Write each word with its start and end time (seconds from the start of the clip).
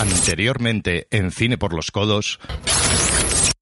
Anteriormente, 0.00 1.08
en 1.10 1.30
Cine 1.30 1.58
por 1.58 1.74
los 1.74 1.90
Codos. 1.90 2.40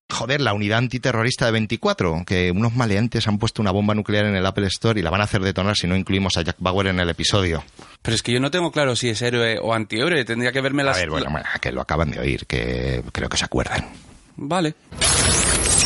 Joder, 0.09 0.41
la 0.41 0.53
unidad 0.53 0.79
antiterrorista 0.79 1.47
de 1.47 1.51
24, 1.51 2.23
que 2.25 2.53
unos 2.53 2.77
maleantes 2.77 3.27
han 3.27 3.39
puesto 3.39 3.61
una 3.61 3.73
bomba 3.73 3.97
nuclear 3.97 4.25
en 4.25 4.37
el 4.37 4.47
Apple 4.47 4.69
Store 4.69 5.01
y 5.01 5.03
la 5.03 5.11
van 5.11 5.21
a 5.21 5.25
hacer 5.25 5.41
detonar 5.41 5.75
si 5.77 5.89
no 5.89 5.97
incluimos 5.97 6.37
a 6.37 6.43
Jack 6.43 6.55
Bauer 6.61 6.87
en 6.87 7.01
el 7.01 7.09
episodio. 7.09 7.65
Pero 8.03 8.15
es 8.15 8.23
que 8.23 8.31
yo 8.31 8.39
no 8.39 8.53
tengo 8.53 8.71
claro 8.71 8.95
si 8.95 9.09
es 9.09 9.21
héroe 9.21 9.59
o 9.61 9.75
antihéroe. 9.75 10.25
Tendría 10.25 10.53
que 10.53 10.61
verme 10.61 10.85
las... 10.85 10.97
A 10.97 11.01
ver, 11.01 11.11
bueno, 11.11 11.29
bueno, 11.29 11.47
que 11.61 11.73
lo 11.73 11.81
acaban 11.81 12.13
de 12.13 12.21
oír, 12.21 12.47
que 12.47 13.03
creo 13.11 13.29
que 13.29 13.37
se 13.37 13.45
acuerdan. 13.45 13.87
Vale. 14.37 14.75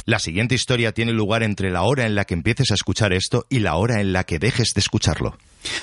La 0.04 0.18
siguiente 0.18 0.54
historia 0.54 0.92
tiene 0.92 1.12
lugar 1.12 1.42
entre 1.42 1.70
la 1.70 1.80
hora 1.84 2.04
en 2.04 2.14
la 2.14 2.26
que 2.26 2.34
empieces 2.34 2.70
a 2.72 2.74
escuchar 2.74 3.14
esto 3.14 3.46
y 3.48 3.60
la 3.60 3.76
hora 3.76 4.02
en 4.02 4.12
la 4.12 4.24
que 4.24 4.38
dejes 4.38 4.74
de 4.74 4.80
escucharlo. 4.80 5.38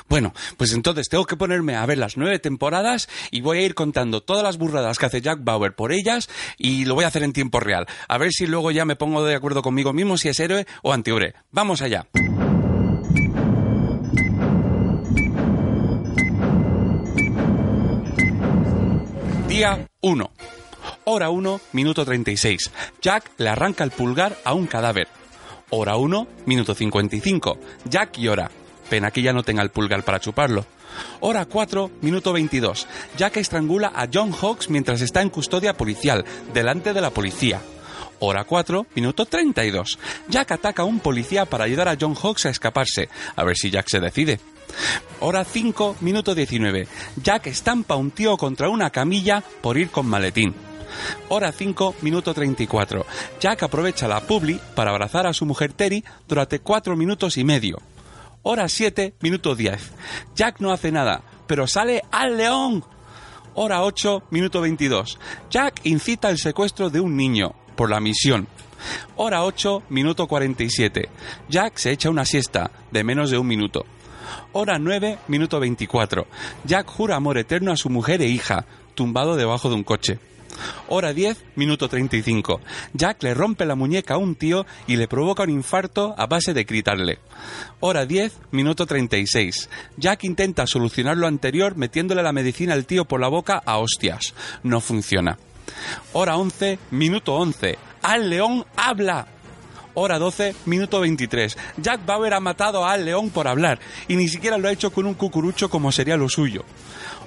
Bueno, 0.07 0.33
pues 0.57 0.73
entonces 0.73 1.09
tengo 1.09 1.25
que 1.25 1.37
ponerme 1.37 1.75
a 1.75 1.85
ver 1.85 1.97
las 1.97 2.17
nueve 2.17 2.39
temporadas 2.39 3.09
y 3.31 3.41
voy 3.41 3.59
a 3.59 3.61
ir 3.61 3.75
contando 3.75 4.21
todas 4.21 4.43
las 4.43 4.57
burradas 4.57 4.97
que 4.97 5.05
hace 5.05 5.21
Jack 5.21 5.39
Bauer 5.43 5.75
por 5.75 5.91
ellas 5.91 6.29
y 6.57 6.85
lo 6.85 6.95
voy 6.95 7.05
a 7.05 7.07
hacer 7.07 7.23
en 7.23 7.33
tiempo 7.33 7.59
real. 7.59 7.87
A 8.07 8.17
ver 8.17 8.31
si 8.31 8.47
luego 8.47 8.71
ya 8.71 8.85
me 8.85 8.95
pongo 8.95 9.23
de 9.23 9.35
acuerdo 9.35 9.61
conmigo 9.61 9.93
mismo 9.93 10.17
si 10.17 10.29
es 10.29 10.39
héroe 10.39 10.65
o 10.81 10.93
antihéroe. 10.93 11.33
Vamos 11.51 11.81
allá. 11.81 12.07
Día 19.47 19.87
1. 20.01 20.31
Hora 21.05 21.29
1, 21.31 21.61
minuto 21.73 22.05
36. 22.05 22.71
Jack 23.01 23.31
le 23.37 23.49
arranca 23.49 23.83
el 23.83 23.91
pulgar 23.91 24.37
a 24.43 24.53
un 24.53 24.67
cadáver. 24.67 25.07
Hora 25.71 25.97
1, 25.97 26.27
minuto 26.45 26.75
55. 26.75 27.57
Jack 27.85 28.17
llora. 28.17 28.49
Pena 28.89 29.11
que 29.11 29.21
ya 29.21 29.33
no 29.33 29.43
tenga 29.43 29.61
el 29.61 29.69
pulgar 29.69 30.03
para 30.03 30.19
chuparlo. 30.19 30.65
Hora 31.19 31.45
4, 31.45 31.91
minuto 32.01 32.33
22. 32.33 32.87
Jack 33.17 33.37
estrangula 33.37 33.91
a 33.95 34.07
John 34.11 34.31
Hawks 34.31 34.69
mientras 34.69 35.01
está 35.01 35.21
en 35.21 35.29
custodia 35.29 35.75
policial, 35.75 36.25
delante 36.53 36.93
de 36.93 37.01
la 37.01 37.11
policía. 37.11 37.61
Hora 38.19 38.43
4, 38.43 38.87
minuto 38.95 39.25
32. 39.25 39.97
Jack 40.27 40.51
ataca 40.51 40.81
a 40.81 40.85
un 40.85 40.99
policía 40.99 41.45
para 41.45 41.63
ayudar 41.65 41.87
a 41.87 41.97
John 41.99 42.15
Hawks 42.15 42.47
a 42.47 42.49
escaparse. 42.49 43.09
A 43.35 43.43
ver 43.43 43.55
si 43.55 43.69
Jack 43.69 43.87
se 43.87 43.99
decide. 43.99 44.39
Hora 45.21 45.43
5, 45.43 45.97
minuto 46.01 46.35
19. 46.35 46.87
Jack 47.21 47.47
estampa 47.47 47.93
a 47.93 47.97
un 47.97 48.11
tío 48.11 48.37
contra 48.37 48.69
una 48.69 48.89
camilla 48.89 49.43
por 49.61 49.77
ir 49.77 49.89
con 49.89 50.07
maletín. 50.07 50.53
Hora 51.29 51.51
5, 51.51 51.95
minuto 52.01 52.33
34. 52.33 53.05
Jack 53.39 53.63
aprovecha 53.63 54.07
la 54.07 54.21
publi 54.21 54.59
para 54.75 54.91
abrazar 54.91 55.27
a 55.27 55.33
su 55.33 55.45
mujer 55.45 55.73
Terry 55.73 56.03
durante 56.27 56.59
4 56.59 56.95
minutos 56.95 57.37
y 57.37 57.43
medio. 57.43 57.77
Hora 58.41 58.69
7, 58.69 59.15
minuto 59.21 59.53
10. 59.53 59.91
Jack 60.33 60.61
no 60.61 60.71
hace 60.71 60.91
nada, 60.91 61.23
pero 61.45 61.67
sale 61.67 62.03
al 62.09 62.37
león. 62.37 62.85
Hora 63.55 63.83
8, 63.83 64.23
minuto 64.31 64.61
22. 64.61 65.19
Jack 65.49 65.81
incita 65.83 66.29
el 66.29 66.37
secuestro 66.37 66.89
de 66.89 67.01
un 67.01 67.17
niño 67.17 67.53
por 67.75 67.89
la 67.89 67.99
misión. 67.99 68.47
Hora 69.17 69.43
8, 69.43 69.83
minuto 69.89 70.27
47. 70.27 71.09
Jack 71.49 71.77
se 71.77 71.91
echa 71.91 72.09
una 72.09 72.23
siesta 72.23 72.71
de 72.91 73.03
menos 73.03 73.29
de 73.29 73.37
un 73.37 73.47
minuto. 73.47 73.85
Hora 74.53 74.79
9, 74.79 75.19
minuto 75.27 75.59
24. 75.59 76.25
Jack 76.63 76.87
jura 76.87 77.17
amor 77.17 77.37
eterno 77.37 77.73
a 77.73 77.77
su 77.77 77.89
mujer 77.89 78.21
e 78.21 78.27
hija, 78.27 78.65
tumbado 78.95 79.35
debajo 79.35 79.67
de 79.67 79.75
un 79.75 79.83
coche. 79.83 80.19
Hora 80.87 81.13
10, 81.13 81.37
minuto 81.55 81.87
35. 81.87 82.61
Jack 82.93 83.23
le 83.23 83.33
rompe 83.33 83.65
la 83.65 83.75
muñeca 83.75 84.15
a 84.15 84.17
un 84.17 84.35
tío 84.35 84.65
y 84.87 84.95
le 84.95 85.07
provoca 85.07 85.43
un 85.43 85.49
infarto 85.49 86.15
a 86.17 86.25
base 86.25 86.53
de 86.53 86.63
gritarle. 86.63 87.19
Hora 87.79 88.05
10, 88.05 88.33
minuto 88.51 88.85
36. 88.85 89.69
Jack 89.97 90.23
intenta 90.23 90.67
solucionar 90.67 91.17
lo 91.17 91.27
anterior 91.27 91.75
metiéndole 91.75 92.23
la 92.23 92.33
medicina 92.33 92.73
al 92.73 92.85
tío 92.85 93.05
por 93.05 93.19
la 93.19 93.27
boca 93.27 93.61
a 93.65 93.77
hostias. 93.77 94.33
No 94.63 94.81
funciona. 94.81 95.37
Hora 96.13 96.37
11, 96.37 96.79
minuto 96.91 97.35
11. 97.35 97.77
Al 98.01 98.29
león 98.29 98.65
habla. 98.75 99.27
Hora 99.95 100.17
12, 100.17 100.55
minuto 100.65 101.01
23. 101.01 101.57
Jack 101.77 102.05
Bauer 102.05 102.33
ha 102.33 102.39
matado 102.39 102.85
a 102.85 102.93
Al 102.93 103.05
León 103.05 103.31
por 103.31 103.47
hablar 103.47 103.79
y 104.07 104.15
ni 104.15 104.29
siquiera 104.29 104.57
lo 104.57 104.69
ha 104.69 104.71
hecho 104.71 104.91
con 104.91 105.05
un 105.05 105.15
cucurucho 105.15 105.69
como 105.69 105.91
sería 105.91 106.15
lo 106.15 106.29
suyo 106.29 106.63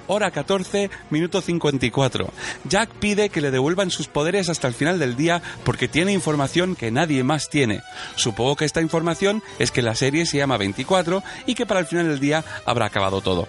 hora 0.07 0.31
14, 0.31 0.89
minuto 1.09 1.41
54. 1.41 2.29
Jack 2.65 2.89
pide 2.99 3.29
que 3.29 3.41
le 3.41 3.51
devuelvan 3.51 3.91
sus 3.91 4.07
poderes 4.07 4.49
hasta 4.49 4.67
el 4.67 4.73
final 4.73 4.99
del 4.99 5.15
día 5.15 5.41
porque 5.63 5.87
tiene 5.87 6.13
información 6.13 6.75
que 6.75 6.91
nadie 6.91 7.23
más 7.23 7.49
tiene. 7.49 7.81
Supongo 8.15 8.55
que 8.55 8.65
esta 8.65 8.81
información 8.81 9.43
es 9.59 9.71
que 9.71 9.81
la 9.81 9.95
serie 9.95 10.25
se 10.25 10.37
llama 10.37 10.57
24 10.57 11.23
y 11.45 11.55
que 11.55 11.65
para 11.65 11.79
el 11.79 11.85
final 11.85 12.07
del 12.07 12.19
día 12.19 12.43
habrá 12.65 12.85
acabado 12.85 13.21
todo. 13.21 13.47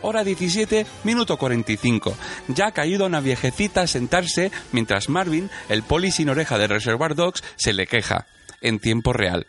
Hora 0.00 0.24
17, 0.24 0.86
minuto 1.04 1.36
45. 1.36 2.16
Jack 2.48 2.78
ayuda 2.78 3.04
a 3.04 3.08
una 3.08 3.20
viejecita 3.20 3.82
a 3.82 3.86
sentarse 3.86 4.50
mientras 4.72 5.08
Marvin, 5.08 5.50
el 5.68 5.82
poli 5.82 6.10
sin 6.10 6.28
oreja 6.28 6.58
de 6.58 6.66
Reservoir 6.66 7.14
Dogs, 7.14 7.42
se 7.56 7.72
le 7.72 7.86
queja. 7.86 8.26
En 8.60 8.78
tiempo 8.78 9.12
real. 9.12 9.46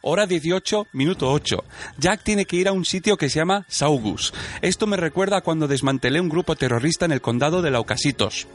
Hora 0.00 0.26
18, 0.26 0.88
minuto 0.92 1.30
8. 1.30 1.64
Jack 1.98 2.22
tiene 2.22 2.44
que 2.44 2.56
ir 2.56 2.68
a 2.68 2.72
un 2.72 2.84
sitio 2.84 3.16
que 3.16 3.28
se 3.28 3.38
llama 3.38 3.64
Saugus. 3.68 4.32
Esto 4.60 4.86
me 4.86 4.96
recuerda 4.96 5.38
a 5.38 5.40
cuando 5.42 5.68
desmantelé 5.68 6.20
un 6.20 6.28
grupo 6.28 6.56
terrorista 6.56 7.04
en 7.04 7.12
el 7.12 7.20
condado 7.20 7.62
de 7.62 7.70
Laucasitos. 7.70 8.46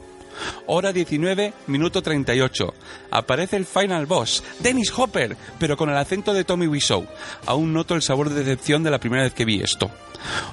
Hora 0.68 0.94
19, 0.94 1.54
minuto 1.68 2.02
38. 2.02 2.74
Aparece 3.12 3.58
el 3.58 3.66
final 3.66 4.06
boss, 4.06 4.44
Dennis 4.60 4.92
Hopper, 4.96 5.36
pero 5.60 5.78
con 5.78 5.90
el 5.90 5.98
acento 5.98 6.34
de 6.34 6.44
Tommy 6.44 6.68
Wiseau. 6.68 7.08
Aún 7.46 7.74
noto 7.74 7.96
el 7.96 8.02
sabor 8.02 8.30
de 8.30 8.44
decepción 8.44 8.84
de 8.84 8.92
la 8.92 9.00
primera 9.00 9.24
vez 9.24 9.34
que 9.34 9.46
vi 9.46 9.62
esto. 9.62 9.90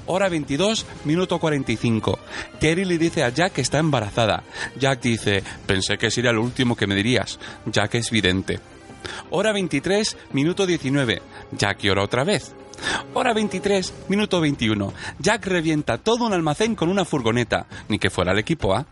Hora 0.07 0.29
22, 0.29 0.87
minuto 1.05 1.39
45. 1.39 2.19
Terry 2.61 2.85
le 2.85 2.99
dice 2.99 3.25
a 3.25 3.31
Jack 3.31 3.55
que 3.55 3.61
está 3.63 3.79
embarazada. 3.79 4.45
Jack 4.79 5.01
dice, 5.01 5.43
pensé 5.67 5.97
que 5.97 6.11
sería 6.11 6.33
lo 6.33 6.43
último 6.43 6.77
que 6.77 6.87
me 6.87 6.95
dirías. 6.95 7.39
Jack 7.67 7.97
es 7.97 8.11
vidente. 8.11 8.61
Hora 9.31 9.53
23, 9.53 10.17
minuto 10.33 10.67
19. 10.67 11.23
Jack 11.53 11.83
llora 11.83 12.03
otra 12.03 12.25
vez. 12.25 12.55
Hora 13.15 13.33
23, 13.33 13.93
minuto 14.09 14.41
21. 14.41 14.93
Jack 15.19 15.47
revienta 15.47 15.99
todo 15.99 16.27
un 16.27 16.33
almacén 16.33 16.75
con 16.75 16.89
una 16.89 17.05
furgoneta, 17.05 17.67
ni 17.89 17.99
que 17.99 18.11
fuera 18.11 18.33
el 18.33 18.39
equipo 18.39 18.75
A. 18.75 18.87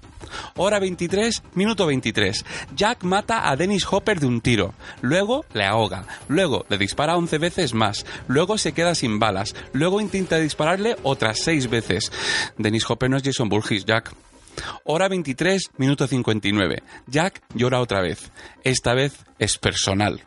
Hora 0.56 0.78
23, 0.78 1.42
minuto 1.54 1.86
23. 1.86 2.44
Jack 2.74 3.02
mata 3.04 3.48
a 3.50 3.56
Dennis 3.56 3.86
Hopper 3.90 4.20
de 4.20 4.26
un 4.26 4.40
tiro. 4.40 4.74
Luego 5.00 5.44
le 5.52 5.64
ahoga. 5.64 6.06
Luego 6.28 6.64
le 6.68 6.78
dispara 6.78 7.16
11 7.16 7.38
veces 7.38 7.74
más. 7.74 8.06
Luego 8.28 8.58
se 8.58 8.72
queda 8.72 8.94
sin 8.94 9.18
balas. 9.18 9.54
Luego 9.72 10.00
intenta 10.00 10.38
dispararle 10.38 10.96
otras 11.02 11.40
6 11.40 11.68
veces. 11.68 12.12
Dennis 12.56 12.88
Hopper 12.88 13.10
no 13.10 13.16
es 13.16 13.22
Jason 13.22 13.48
Burgess, 13.48 13.84
Jack. 13.84 14.14
Hora 14.84 15.08
23, 15.08 15.70
minuto 15.78 16.06
59. 16.06 16.82
Jack 17.06 17.42
llora 17.54 17.80
otra 17.80 18.00
vez. 18.00 18.30
Esta 18.64 18.94
vez 18.94 19.14
es 19.38 19.58
personal. 19.58 20.22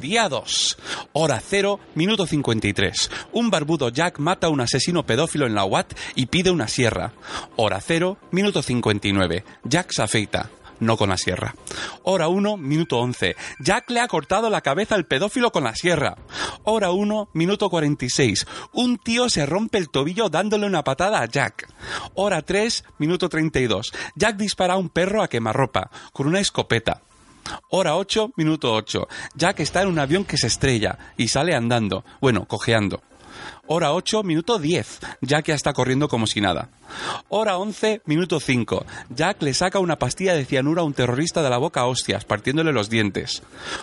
Día 0.00 0.28
2. 0.28 0.78
Hora 1.14 1.42
0, 1.44 1.80
minuto 1.96 2.26
53. 2.26 3.10
Un 3.32 3.50
barbudo 3.50 3.88
Jack 3.88 4.20
mata 4.20 4.46
a 4.46 4.50
un 4.50 4.60
asesino 4.60 5.04
pedófilo 5.04 5.46
en 5.46 5.54
la 5.54 5.64
UAT 5.64 5.94
y 6.14 6.26
pide 6.26 6.52
una 6.52 6.68
sierra. 6.68 7.12
Hora 7.56 7.80
0, 7.80 8.16
minuto 8.30 8.62
59. 8.62 9.44
Jack 9.64 9.90
se 9.90 10.02
afeita 10.02 10.50
no 10.80 10.96
con 10.96 11.08
la 11.08 11.16
sierra. 11.16 11.54
Hora 12.02 12.28
1, 12.28 12.56
minuto 12.56 12.98
11. 12.98 13.36
Jack 13.60 13.90
le 13.90 14.00
ha 14.00 14.08
cortado 14.08 14.50
la 14.50 14.60
cabeza 14.60 14.94
al 14.94 15.06
pedófilo 15.06 15.50
con 15.50 15.64
la 15.64 15.74
sierra. 15.74 16.16
Hora 16.64 16.90
1, 16.90 17.30
minuto 17.32 17.70
46. 17.70 18.46
Un 18.72 18.98
tío 18.98 19.28
se 19.28 19.46
rompe 19.46 19.78
el 19.78 19.88
tobillo 19.88 20.28
dándole 20.28 20.66
una 20.66 20.84
patada 20.84 21.20
a 21.20 21.26
Jack. 21.26 21.68
Hora 22.14 22.42
3, 22.42 22.84
minuto 22.98 23.28
32. 23.28 23.92
Jack 24.14 24.36
dispara 24.36 24.74
a 24.74 24.78
un 24.78 24.88
perro 24.88 25.22
a 25.22 25.28
quemarropa 25.28 25.90
con 26.12 26.26
una 26.26 26.40
escopeta. 26.40 27.02
Hora 27.70 27.96
8, 27.96 28.32
minuto 28.36 28.72
8. 28.72 29.08
Jack 29.34 29.60
está 29.60 29.82
en 29.82 29.88
un 29.88 29.98
avión 29.98 30.24
que 30.24 30.36
se 30.36 30.48
estrella 30.48 30.98
y 31.16 31.28
sale 31.28 31.54
andando, 31.54 32.04
bueno, 32.20 32.46
cojeando. 32.46 33.02
Hora 33.66 33.92
8, 33.92 34.22
minuto 34.22 34.58
10. 34.58 35.00
Jack 35.22 35.46
ya 35.46 35.54
está 35.54 35.72
corriendo 35.72 36.08
como 36.08 36.26
si 36.26 36.40
nada. 36.40 36.70
Hora 37.28 37.58
11, 37.58 38.02
minuto 38.06 38.38
5. 38.38 38.86
Jack 39.10 39.42
le 39.42 39.54
saca 39.54 39.78
una 39.78 39.98
pastilla 39.98 40.34
de 40.34 40.44
cianuro 40.44 40.82
a 40.82 40.84
un 40.84 40.94
terrorista 40.94 41.42
de 41.42 41.50
la 41.50 41.58
boca 41.58 41.80
a 41.80 41.86
hostias, 41.86 42.24
partiéndole 42.24 42.72
los 42.72 42.88
dientes. 42.88 43.42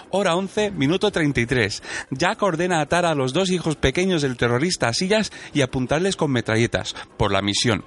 Hora 0.09 0.35
11, 0.35 0.71
minuto 0.71 1.11
33. 1.11 1.83
Jack 2.11 2.41
ordena 2.41 2.81
atar 2.81 3.05
a 3.05 3.15
los 3.15 3.33
dos 3.33 3.49
hijos 3.49 3.75
pequeños 3.75 4.21
del 4.21 4.37
terrorista 4.37 4.87
a 4.87 4.93
sillas 4.93 5.31
y 5.53 5.61
apuntarles 5.61 6.15
con 6.15 6.31
metralletas, 6.31 6.95
por 7.17 7.31
la 7.31 7.41
misión. 7.41 7.83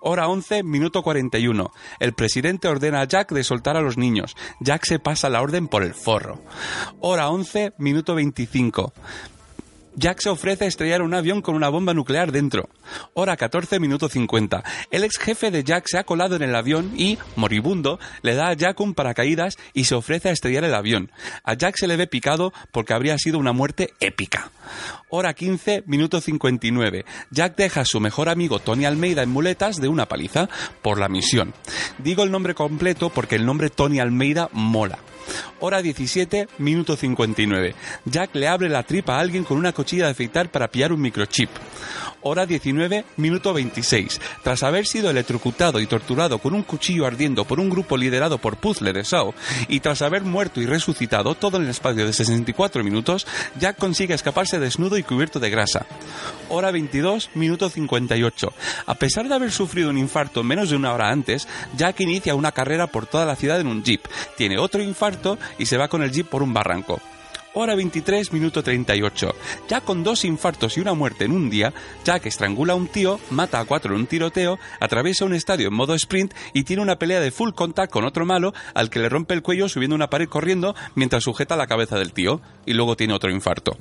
Hora 0.00 0.28
11, 0.28 0.62
minuto 0.62 1.02
41. 1.02 1.72
El 1.98 2.12
presidente 2.14 2.68
ordena 2.68 3.00
a 3.00 3.04
Jack 3.04 3.32
de 3.32 3.42
soltar 3.42 3.76
a 3.76 3.80
los 3.80 3.98
niños. 3.98 4.36
Jack 4.60 4.84
se 4.84 4.98
pasa 4.98 5.28
la 5.28 5.42
orden 5.42 5.66
por 5.66 5.82
el 5.82 5.92
forro. 5.92 6.40
Hora 7.00 7.28
11, 7.30 7.72
minuto 7.78 8.14
25. 8.14 8.92
Jack 9.98 10.20
se 10.20 10.28
ofrece 10.28 10.64
a 10.64 10.68
estrellar 10.68 11.02
un 11.02 11.12
avión 11.12 11.42
con 11.42 11.56
una 11.56 11.68
bomba 11.68 11.92
nuclear 11.92 12.30
dentro. 12.30 12.68
Hora 13.14 13.36
14, 13.36 13.80
minuto 13.80 14.08
50. 14.08 14.62
El 14.92 15.02
ex 15.02 15.18
jefe 15.18 15.50
de 15.50 15.64
Jack 15.64 15.86
se 15.88 15.98
ha 15.98 16.04
colado 16.04 16.36
en 16.36 16.42
el 16.42 16.54
avión 16.54 16.92
y, 16.96 17.18
moribundo, 17.34 17.98
le 18.22 18.36
da 18.36 18.48
a 18.48 18.52
Jack 18.52 18.78
un 18.78 18.94
paracaídas 18.94 19.56
y 19.74 19.84
se 19.84 19.96
ofrece 19.96 20.28
a 20.28 20.32
estrellar 20.32 20.62
el 20.62 20.74
avión. 20.74 21.10
A 21.42 21.54
Jack 21.54 21.74
se 21.76 21.88
le 21.88 21.96
ve 21.96 22.06
picado 22.06 22.52
porque 22.70 22.94
habría 22.94 23.18
sido 23.18 23.40
una 23.40 23.52
muerte 23.52 23.92
épica. 23.98 24.52
Hora 25.08 25.34
15, 25.34 25.82
minuto 25.86 26.20
59. 26.20 27.04
Jack 27.32 27.56
deja 27.56 27.80
a 27.80 27.84
su 27.84 27.98
mejor 27.98 28.28
amigo 28.28 28.60
Tony 28.60 28.84
Almeida 28.84 29.24
en 29.24 29.30
muletas 29.30 29.80
de 29.80 29.88
una 29.88 30.06
paliza 30.06 30.48
por 30.80 31.00
la 31.00 31.08
misión. 31.08 31.54
Digo 31.98 32.22
el 32.22 32.30
nombre 32.30 32.54
completo 32.54 33.10
porque 33.10 33.34
el 33.34 33.44
nombre 33.44 33.68
Tony 33.68 33.98
Almeida 33.98 34.48
mola. 34.52 35.00
Hora 35.60 35.82
17, 35.82 36.48
minuto 36.58 36.96
59. 36.96 37.74
Jack 38.04 38.34
le 38.34 38.48
abre 38.48 38.68
la 38.68 38.82
tripa 38.82 39.16
a 39.16 39.20
alguien 39.20 39.44
con 39.44 39.58
una 39.58 39.72
cuchilla 39.72 40.06
de 40.06 40.12
afeitar 40.12 40.50
para 40.50 40.68
pillar 40.68 40.92
un 40.92 41.00
microchip. 41.00 41.50
Hora 42.22 42.46
19, 42.46 43.04
minuto 43.16 43.52
26. 43.52 44.20
Tras 44.42 44.62
haber 44.64 44.86
sido 44.86 45.08
electrocutado 45.08 45.80
y 45.80 45.86
torturado 45.86 46.38
con 46.38 46.52
un 46.52 46.64
cuchillo 46.64 47.06
ardiendo 47.06 47.44
por 47.44 47.60
un 47.60 47.70
grupo 47.70 47.96
liderado 47.96 48.38
por 48.38 48.56
Puzzle 48.56 48.92
de 48.92 49.04
Sao, 49.04 49.34
y 49.68 49.80
tras 49.80 50.02
haber 50.02 50.22
muerto 50.22 50.60
y 50.60 50.66
resucitado 50.66 51.36
todo 51.36 51.58
en 51.58 51.64
el 51.64 51.70
espacio 51.70 52.04
de 52.04 52.12
64 52.12 52.82
minutos, 52.82 53.26
Jack 53.58 53.78
consigue 53.78 54.14
escaparse 54.14 54.58
desnudo 54.58 54.98
y 54.98 55.04
cubierto 55.04 55.38
de 55.38 55.50
grasa. 55.50 55.86
Hora 56.48 56.72
22, 56.72 57.30
minuto 57.34 57.68
58. 57.68 58.52
A 58.86 58.94
pesar 58.96 59.28
de 59.28 59.34
haber 59.34 59.52
sufrido 59.52 59.90
un 59.90 59.98
infarto 59.98 60.42
menos 60.42 60.70
de 60.70 60.76
una 60.76 60.92
hora 60.92 61.10
antes, 61.10 61.46
Jack 61.76 62.00
inicia 62.00 62.34
una 62.34 62.52
carrera 62.52 62.88
por 62.88 63.06
toda 63.06 63.26
la 63.26 63.36
ciudad 63.36 63.60
en 63.60 63.68
un 63.68 63.84
jeep. 63.84 64.02
Tiene 64.36 64.58
otro 64.58 64.82
infarto 64.82 65.38
y 65.58 65.66
se 65.66 65.76
va 65.76 65.88
con 65.88 66.02
el 66.02 66.10
jeep 66.10 66.28
por 66.28 66.42
un 66.42 66.52
barranco 66.52 67.00
hora 67.60 67.74
23, 67.74 68.32
minuto 68.32 68.62
38. 68.62 69.34
Ya 69.68 69.80
con 69.80 70.04
dos 70.04 70.24
infartos 70.24 70.76
y 70.76 70.80
una 70.80 70.94
muerte 70.94 71.24
en 71.24 71.32
un 71.32 71.50
día, 71.50 71.72
Jack 72.04 72.26
estrangula 72.26 72.74
a 72.74 72.76
un 72.76 72.86
tío, 72.86 73.18
mata 73.30 73.58
a 73.58 73.64
cuatro 73.64 73.94
en 73.94 74.00
un 74.00 74.06
tiroteo, 74.06 74.58
atraviesa 74.78 75.24
un 75.24 75.34
estadio 75.34 75.68
en 75.68 75.74
modo 75.74 75.94
sprint 75.94 76.34
y 76.52 76.62
tiene 76.62 76.82
una 76.82 76.98
pelea 76.98 77.20
de 77.20 77.32
full 77.32 77.52
contact 77.52 77.92
con 77.92 78.04
otro 78.04 78.24
malo 78.24 78.54
al 78.74 78.90
que 78.90 79.00
le 79.00 79.08
rompe 79.08 79.34
el 79.34 79.42
cuello 79.42 79.68
subiendo 79.68 79.96
una 79.96 80.08
pared 80.08 80.28
corriendo 80.28 80.76
mientras 80.94 81.24
sujeta 81.24 81.56
la 81.56 81.66
cabeza 81.66 81.98
del 81.98 82.12
tío. 82.12 82.40
Y 82.64 82.74
luego 82.74 82.96
tiene 82.96 83.14
otro 83.14 83.30
infarto. 83.30 83.76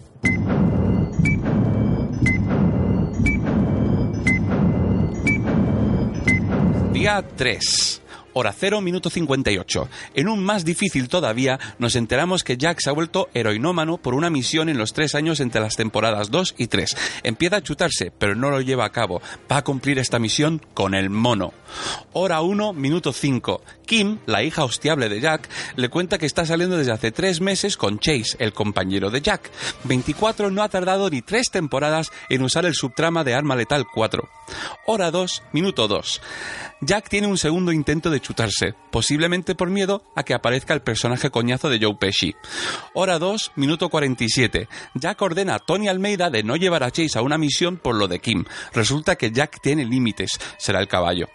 Día 6.93 7.23
3 7.35 8.06
hora 8.37 8.53
0, 8.57 8.81
minuto 8.81 9.09
58. 9.09 9.89
En 10.13 10.29
un 10.29 10.43
más 10.43 10.63
difícil 10.63 11.09
todavía, 11.09 11.59
nos 11.79 11.95
enteramos 11.95 12.43
que 12.43 12.57
Jack 12.57 12.79
se 12.79 12.89
ha 12.89 12.93
vuelto 12.93 13.29
heroinómano 13.33 13.97
por 13.97 14.13
una 14.13 14.29
misión 14.29 14.69
en 14.69 14.77
los 14.77 14.93
tres 14.93 15.15
años 15.15 15.39
entre 15.39 15.61
las 15.61 15.75
temporadas 15.75 16.29
2 16.29 16.55
y 16.57 16.67
3. 16.67 16.95
Empieza 17.23 17.57
a 17.57 17.63
chutarse, 17.63 18.11
pero 18.17 18.35
no 18.35 18.49
lo 18.49 18.61
lleva 18.61 18.85
a 18.85 18.91
cabo. 18.91 19.21
Va 19.51 19.57
a 19.57 19.63
cumplir 19.63 19.97
esta 19.97 20.19
misión 20.19 20.61
con 20.73 20.93
el 20.93 21.09
mono. 21.09 21.53
Hora 22.13 22.41
1, 22.41 22.73
minuto 22.73 23.11
5. 23.11 23.61
Kim, 23.85 24.19
la 24.25 24.43
hija 24.43 24.63
hostiable 24.63 25.09
de 25.09 25.19
Jack, 25.19 25.49
le 25.75 25.89
cuenta 25.89 26.17
que 26.17 26.25
está 26.25 26.45
saliendo 26.45 26.77
desde 26.77 26.91
hace 26.91 27.11
tres 27.11 27.41
meses 27.41 27.77
con 27.77 27.99
Chase, 27.99 28.35
el 28.39 28.53
compañero 28.53 29.09
de 29.09 29.21
Jack. 29.21 29.49
24 29.85 30.51
no 30.51 30.61
ha 30.61 30.69
tardado 30.69 31.09
ni 31.09 31.21
tres 31.21 31.49
temporadas 31.49 32.11
en 32.29 32.43
usar 32.43 32.65
el 32.65 32.75
subtrama 32.75 33.23
de 33.23 33.33
Arma 33.33 33.55
Letal 33.55 33.85
4. 33.91 34.29
Hora 34.85 35.11
2, 35.11 35.43
minuto 35.53 35.87
2. 35.87 36.21
Jack 36.81 37.09
tiene 37.09 37.27
un 37.27 37.37
segundo 37.37 37.71
intento 37.71 38.11
de 38.11 38.19
posiblemente 38.91 39.55
por 39.55 39.69
miedo 39.69 40.03
a 40.15 40.23
que 40.23 40.33
aparezca 40.33 40.73
el 40.73 40.81
personaje 40.81 41.29
coñazo 41.29 41.69
de 41.69 41.79
Joe 41.81 41.95
Pesci. 41.95 42.35
Hora 42.93 43.19
2, 43.19 43.51
minuto 43.55 43.89
47. 43.89 44.67
Jack 44.93 45.21
ordena 45.21 45.55
a 45.55 45.59
Tony 45.59 45.87
Almeida 45.87 46.29
de 46.29 46.43
no 46.43 46.55
llevar 46.55 46.83
a 46.83 46.91
Chase 46.91 47.17
a 47.17 47.21
una 47.21 47.37
misión 47.37 47.77
por 47.77 47.95
lo 47.95 48.07
de 48.07 48.19
Kim. 48.19 48.45
Resulta 48.73 49.15
que 49.15 49.31
Jack 49.31 49.61
tiene 49.61 49.85
límites, 49.85 50.39
será 50.57 50.79
el 50.79 50.87
caballo. 50.87 51.27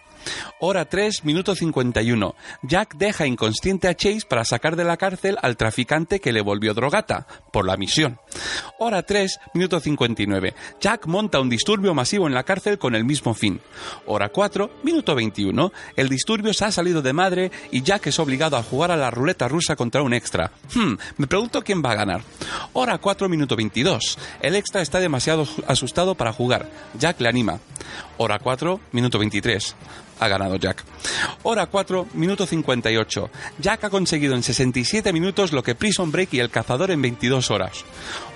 Hora 0.59 0.85
3, 0.85 1.25
minuto 1.25 1.55
51. 1.55 2.35
Jack 2.63 2.95
deja 2.95 3.25
inconsciente 3.25 3.87
a 3.87 3.95
Chase 3.95 4.25
para 4.27 4.45
sacar 4.45 4.75
de 4.75 4.83
la 4.83 4.97
cárcel 4.97 5.37
al 5.41 5.57
traficante 5.57 6.19
que 6.19 6.31
le 6.31 6.41
volvió 6.41 6.73
drogata, 6.73 7.27
por 7.51 7.65
la 7.65 7.77
misión. 7.77 8.19
Hora 8.79 9.03
3, 9.03 9.39
minuto 9.53 9.79
59. 9.79 10.53
Jack 10.79 11.05
monta 11.07 11.39
un 11.39 11.49
disturbio 11.49 11.93
masivo 11.93 12.27
en 12.27 12.33
la 12.33 12.43
cárcel 12.43 12.77
con 12.77 12.95
el 12.95 13.05
mismo 13.05 13.33
fin. 13.33 13.61
Hora 14.05 14.29
4, 14.29 14.79
minuto 14.83 15.15
21. 15.15 15.71
El 15.95 16.09
disturbio 16.09 16.53
se 16.53 16.65
ha 16.65 16.71
salido 16.71 17.01
de 17.01 17.13
madre 17.13 17.51
y 17.71 17.81
Jack 17.81 18.07
es 18.07 18.19
obligado 18.19 18.57
a 18.57 18.63
jugar 18.63 18.91
a 18.91 18.97
la 18.97 19.11
ruleta 19.11 19.47
rusa 19.47 19.75
contra 19.75 20.01
un 20.01 20.13
extra. 20.13 20.51
Hmm, 20.73 20.95
me 21.17 21.27
pregunto 21.27 21.61
quién 21.61 21.83
va 21.83 21.91
a 21.91 21.95
ganar. 21.95 22.21
Hora 22.73 22.97
4, 22.97 23.29
minuto 23.29 23.55
22. 23.55 24.17
El 24.41 24.55
extra 24.55 24.81
está 24.81 24.99
demasiado 24.99 25.47
asustado 25.67 26.15
para 26.15 26.33
jugar. 26.33 26.69
Jack 26.97 27.19
le 27.21 27.29
anima. 27.29 27.59
Hora 28.17 28.39
4, 28.39 28.79
minuto 28.91 29.19
23 29.19 29.75
ha 30.19 30.27
ganado 30.27 30.55
Jack. 30.55 30.83
Hora 31.43 31.65
4, 31.65 32.07
minuto 32.13 32.45
58. 32.45 33.29
Jack 33.59 33.83
ha 33.83 33.89
conseguido 33.89 34.35
en 34.35 34.43
67 34.43 35.11
minutos 35.11 35.51
lo 35.51 35.63
que 35.63 35.75
Prison 35.75 36.11
Break 36.11 36.33
y 36.33 36.39
El 36.39 36.49
Cazador 36.49 36.91
en 36.91 37.01
22 37.01 37.51
horas. 37.51 37.83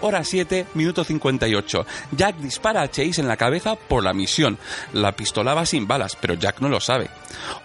Hora 0.02 0.24
7, 0.24 0.68
minuto 0.74 1.04
58. 1.04 1.86
Jack 2.12 2.38
dispara 2.38 2.82
a 2.82 2.90
Chase 2.90 3.22
en 3.22 3.28
la 3.28 3.38
cabeza 3.38 3.76
por 3.76 4.04
la 4.04 4.14
misión. 4.14 4.58
La 4.94 5.14
pistola 5.14 5.54
va 5.54 5.66
sin 5.66 5.88
balas, 5.88 6.18
pero 6.20 6.34
Jack 6.34 6.60
no 6.60 6.70
lo 6.70 6.80
sabe. 6.80 7.10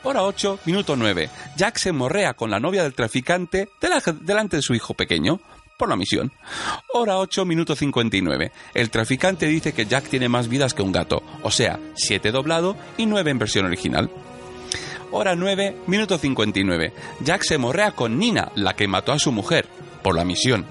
Hora 0.04 0.22
8, 0.22 0.60
minuto 0.66 0.96
9. 0.96 1.28
Jack 1.56 1.78
se 1.78 1.92
morrea 1.92 2.34
con 2.34 2.50
la 2.50 2.60
novia 2.60 2.82
del 2.82 2.94
traficante 2.94 3.70
delante 4.20 4.56
de 4.56 4.62
su 4.62 4.74
hijo 4.74 4.94
pequeño 4.94 5.40
por 5.82 5.88
la 5.88 5.96
misión. 5.96 6.30
Hora 6.92 7.18
8, 7.18 7.44
minuto 7.44 7.74
59. 7.74 8.52
El 8.72 8.88
traficante 8.88 9.48
dice 9.48 9.72
que 9.72 9.84
Jack 9.84 10.04
tiene 10.04 10.28
más 10.28 10.46
vidas 10.46 10.74
que 10.74 10.82
un 10.82 10.92
gato, 10.92 11.24
o 11.42 11.50
sea, 11.50 11.80
7 11.96 12.30
doblado 12.30 12.76
y 12.96 13.06
9 13.06 13.32
en 13.32 13.38
versión 13.40 13.66
original. 13.66 14.08
Hora 15.10 15.34
9, 15.34 15.78
minuto 15.88 16.18
59. 16.18 16.92
Jack 17.18 17.42
se 17.42 17.58
morrea 17.58 17.90
con 17.96 18.16
Nina, 18.16 18.52
la 18.54 18.76
que 18.76 18.86
mató 18.86 19.10
a 19.10 19.18
su 19.18 19.32
mujer, 19.32 19.66
por 20.04 20.14
la 20.14 20.24
misión. 20.24 20.66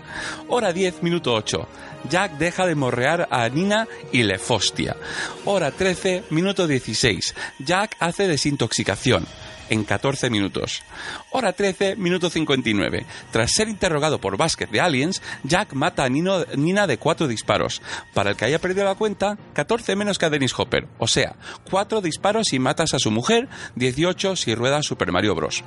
Hora 0.48 0.72
10, 0.72 1.04
minuto 1.04 1.34
8. 1.34 1.68
Jack 2.10 2.38
deja 2.38 2.66
de 2.66 2.76
morrear 2.76 3.28
a 3.32 3.50
Nina 3.50 3.90
y 4.14 4.24
le 4.24 4.40
fostia. 4.40 4.96
Hora 5.44 5.72
13, 5.72 6.24
minuto 6.30 6.68
16. 6.68 7.36
Jack 7.60 7.98
hace 8.00 8.30
desintoxicación 8.30 9.28
en 9.72 9.86
14 9.86 10.30
minutos. 10.30 10.84
Hora 11.32 11.54
13, 11.54 11.96
minuto 11.96 12.30
59. 12.30 13.06
Tras 13.32 13.54
ser 13.54 13.70
interrogado 13.70 14.20
por 14.20 14.38
Vázquez 14.38 14.70
de 14.70 14.82
Aliens, 14.82 15.22
Jack 15.44 15.74
mata 15.74 16.04
a 16.04 16.10
Nina 16.10 16.88
de 16.88 16.98
cuatro 16.98 17.28
disparos. 17.28 17.82
Para 18.14 18.32
el 18.32 18.36
que 18.36 18.46
haya 18.46 18.60
perdido 18.60 18.84
la 18.84 18.96
cuenta, 18.96 19.38
14 19.54 19.96
menos 19.96 20.20
que 20.20 20.26
a 20.26 20.30
Dennis 20.30 20.54
Hopper. 20.58 20.88
O 21.00 21.08
sea, 21.08 21.38
4 21.70 22.02
disparos 22.02 22.48
si 22.50 22.60
matas 22.60 22.94
a 22.94 23.00
su 23.00 23.12
mujer, 23.12 23.48
18 23.76 24.36
si 24.36 24.54
rueda 24.56 24.84
Super 24.84 25.14
Mario 25.14 25.36
Bros. 25.36 25.64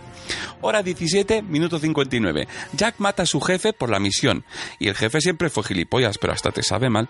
Hora 0.61 0.83
17, 0.83 1.41
minuto 1.41 1.79
59. 1.79 2.47
Jack 2.75 2.97
mata 2.99 3.23
a 3.23 3.27
su 3.27 3.41
jefe 3.41 3.73
por 3.73 3.89
la 3.89 4.01
misión. 4.01 4.45
Y 4.79 4.89
el 4.89 4.97
jefe 4.97 5.23
siempre 5.23 5.49
fue 5.49 5.65
gilipollas, 5.65 6.19
pero 6.19 6.35
hasta 6.35 6.53
te 6.53 6.63
sabe 6.63 6.91
mal. 6.91 7.09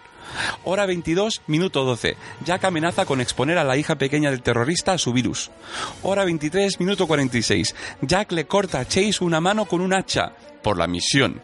Hora 0.63 0.87
22, 0.87 1.43
minuto 1.49 1.85
12. 1.85 2.17
Jack 2.45 2.65
amenaza 2.65 3.05
con 3.05 3.21
exponer 3.21 3.59
a 3.59 3.65
la 3.65 3.77
hija 3.77 3.97
pequeña 3.97 4.31
del 4.31 4.43
terrorista 4.43 4.93
a 4.93 4.99
su 4.99 5.13
virus. 5.13 5.51
Hora 6.03 6.25
23, 6.25 6.81
minuto 6.85 7.07
46. 7.07 7.75
Jack 8.03 8.33
le 8.33 8.47
corta 8.47 8.81
a 8.81 8.85
Chase 8.85 9.25
una 9.25 9.41
mano 9.41 9.65
con 9.65 9.81
un 9.81 9.95
hacha 9.95 10.33
por 10.63 10.77
la 10.77 10.87
misión. 10.87 11.41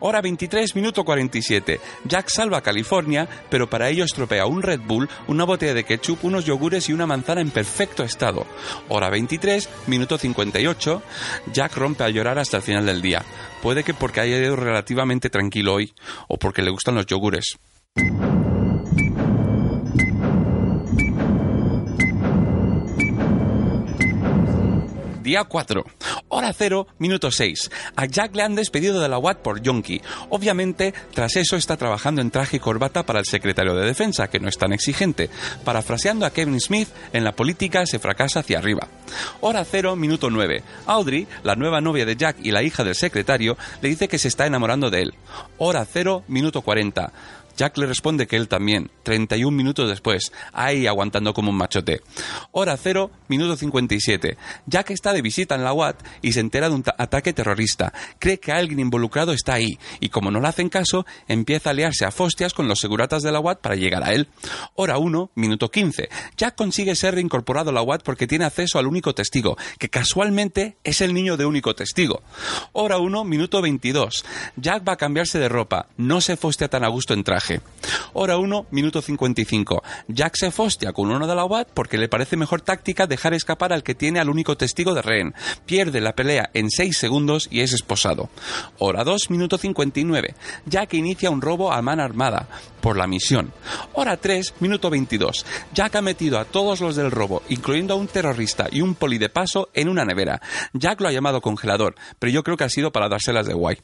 Hora 0.00 0.20
23, 0.20 0.76
minuto 0.76 1.04
47. 1.04 1.80
Jack 2.04 2.28
salva 2.28 2.58
a 2.58 2.62
California, 2.62 3.26
pero 3.50 3.68
para 3.68 3.88
ello 3.88 4.04
estropea 4.04 4.46
un 4.46 4.62
Red 4.62 4.80
Bull, 4.86 5.08
una 5.26 5.44
botella 5.44 5.74
de 5.74 5.84
ketchup, 5.84 6.24
unos 6.24 6.44
yogures 6.44 6.88
y 6.88 6.92
una 6.92 7.06
manzana 7.06 7.40
en 7.40 7.50
perfecto 7.50 8.04
estado. 8.04 8.46
Hora 8.88 9.10
23, 9.10 9.68
minuto 9.86 10.18
58. 10.18 11.02
Jack 11.52 11.76
rompe 11.76 12.04
a 12.04 12.10
llorar 12.10 12.38
hasta 12.38 12.58
el 12.58 12.62
final 12.62 12.86
del 12.86 13.02
día. 13.02 13.24
Puede 13.62 13.82
que 13.82 13.94
porque 13.94 14.20
haya 14.20 14.36
ido 14.36 14.54
relativamente 14.54 15.30
tranquilo 15.30 15.74
hoy, 15.74 15.94
o 16.28 16.38
porque 16.38 16.62
le 16.62 16.70
gustan 16.70 16.94
los 16.94 17.06
yogures. 17.06 17.58
Día 25.28 25.44
4. 25.44 25.84
Hora 26.28 26.54
0, 26.54 26.86
minuto 26.98 27.30
6. 27.30 27.70
A 27.96 28.06
Jack 28.06 28.34
le 28.34 28.44
han 28.44 28.54
despedido 28.54 28.98
de 28.98 29.10
la 29.10 29.18
UAT 29.18 29.40
por 29.40 29.60
Yonki. 29.60 30.00
Obviamente, 30.30 30.94
tras 31.12 31.36
eso 31.36 31.56
está 31.56 31.76
trabajando 31.76 32.22
en 32.22 32.30
traje 32.30 32.56
y 32.56 32.60
corbata 32.60 33.04
para 33.04 33.18
el 33.18 33.26
secretario 33.26 33.74
de 33.74 33.84
Defensa, 33.84 34.30
que 34.30 34.40
no 34.40 34.48
es 34.48 34.56
tan 34.56 34.72
exigente. 34.72 35.28
Parafraseando 35.64 36.24
a 36.24 36.30
Kevin 36.30 36.58
Smith, 36.58 36.88
en 37.12 37.24
la 37.24 37.32
política 37.32 37.84
se 37.84 37.98
fracasa 37.98 38.40
hacia 38.40 38.56
arriba. 38.56 38.88
Hora 39.42 39.66
0, 39.66 39.96
minuto 39.96 40.30
9. 40.30 40.62
Audrey, 40.86 41.28
la 41.42 41.56
nueva 41.56 41.82
novia 41.82 42.06
de 42.06 42.16
Jack 42.16 42.38
y 42.42 42.50
la 42.50 42.62
hija 42.62 42.82
del 42.82 42.94
secretario, 42.94 43.58
le 43.82 43.90
dice 43.90 44.08
que 44.08 44.16
se 44.16 44.28
está 44.28 44.46
enamorando 44.46 44.88
de 44.88 45.02
él. 45.02 45.14
Hora 45.58 45.84
0, 45.84 46.24
minuto 46.28 46.62
40. 46.62 47.12
Jack 47.58 47.76
le 47.76 47.86
responde 47.86 48.28
que 48.28 48.36
él 48.36 48.46
también. 48.46 48.92
31 49.02 49.54
minutos 49.54 49.88
después, 49.88 50.32
ahí 50.52 50.86
aguantando 50.86 51.34
como 51.34 51.50
un 51.50 51.56
machote. 51.56 52.02
Hora 52.52 52.76
0, 52.76 53.10
minuto 53.26 53.56
57. 53.56 54.38
Jack 54.66 54.90
está 54.92 55.12
de 55.12 55.22
visita 55.22 55.56
en 55.56 55.64
la 55.64 55.72
UAT 55.72 56.00
y 56.22 56.32
se 56.32 56.40
entera 56.40 56.68
de 56.68 56.76
un 56.76 56.84
ataque 56.98 57.32
terrorista. 57.32 57.92
Cree 58.20 58.38
que 58.38 58.52
alguien 58.52 58.78
involucrado 58.78 59.32
está 59.32 59.54
ahí 59.54 59.76
y 59.98 60.08
como 60.08 60.30
no 60.30 60.40
le 60.40 60.46
hacen 60.46 60.68
caso, 60.68 61.04
empieza 61.26 61.70
a 61.70 61.72
liarse 61.72 62.04
a 62.04 62.12
fostias 62.12 62.54
con 62.54 62.68
los 62.68 62.78
seguratas 62.78 63.24
de 63.24 63.32
la 63.32 63.40
UAT 63.40 63.60
para 63.60 63.74
llegar 63.74 64.04
a 64.04 64.12
él. 64.12 64.28
Hora 64.76 64.98
1, 64.98 65.32
minuto 65.34 65.68
15. 65.68 66.08
Jack 66.36 66.54
consigue 66.54 66.94
ser 66.94 67.14
reincorporado 67.14 67.70
a 67.70 67.72
la 67.72 67.82
UAT 67.82 68.04
porque 68.04 68.28
tiene 68.28 68.44
acceso 68.44 68.78
al 68.78 68.86
único 68.86 69.16
testigo, 69.16 69.56
que 69.80 69.90
casualmente 69.90 70.76
es 70.84 71.00
el 71.00 71.12
niño 71.12 71.36
de 71.36 71.44
único 71.44 71.74
testigo. 71.74 72.22
Hora 72.70 72.98
1, 72.98 73.24
minuto 73.24 73.60
22. 73.60 74.24
Jack 74.54 74.88
va 74.88 74.92
a 74.92 74.96
cambiarse 74.96 75.40
de 75.40 75.48
ropa, 75.48 75.88
no 75.96 76.20
se 76.20 76.36
fostea 76.36 76.68
tan 76.68 76.84
a 76.84 76.88
gusto 76.88 77.14
en 77.14 77.24
traje. 77.24 77.47
Hora 78.12 78.36
1, 78.36 78.66
minuto 78.70 79.00
55. 79.00 79.82
Jack 80.08 80.36
se 80.36 80.50
fostea 80.50 80.92
con 80.92 81.10
uno 81.10 81.26
de 81.26 81.34
la 81.34 81.44
UAT 81.44 81.68
porque 81.72 81.98
le 81.98 82.08
parece 82.08 82.36
mejor 82.36 82.60
táctica 82.60 83.06
dejar 83.06 83.34
escapar 83.34 83.72
al 83.72 83.82
que 83.82 83.94
tiene 83.94 84.20
al 84.20 84.28
único 84.28 84.56
testigo 84.56 84.94
de 84.94 85.02
rehén. 85.02 85.34
Pierde 85.66 86.00
la 86.00 86.14
pelea 86.14 86.50
en 86.54 86.70
6 86.70 86.96
segundos 86.96 87.48
y 87.50 87.60
es 87.60 87.72
esposado. 87.72 88.28
Hora 88.78 89.04
2, 89.04 89.30
minuto 89.30 89.58
59. 89.58 90.34
Jack 90.66 90.94
inicia 90.94 91.30
un 91.30 91.40
robo 91.40 91.72
a 91.72 91.82
mano 91.82 92.02
armada 92.02 92.48
por 92.80 92.96
la 92.96 93.06
misión. 93.06 93.52
Hora 93.94 94.16
3, 94.16 94.54
minuto 94.60 94.90
22. 94.90 95.44
Jack 95.74 95.96
ha 95.96 96.02
metido 96.02 96.38
a 96.38 96.44
todos 96.44 96.80
los 96.80 96.96
del 96.96 97.10
robo, 97.10 97.42
incluyendo 97.48 97.94
a 97.94 97.96
un 97.96 98.08
terrorista 98.08 98.68
y 98.70 98.80
un 98.80 98.94
poli 98.94 99.18
de 99.18 99.28
paso, 99.28 99.68
en 99.74 99.88
una 99.88 100.04
nevera. 100.04 100.40
Jack 100.72 101.00
lo 101.00 101.08
ha 101.08 101.12
llamado 101.12 101.40
congelador, 101.40 101.94
pero 102.18 102.32
yo 102.32 102.42
creo 102.42 102.56
que 102.56 102.64
ha 102.64 102.68
sido 102.68 102.92
para 102.92 103.08
dárselas 103.08 103.46
de 103.46 103.54
guay. 103.54 103.78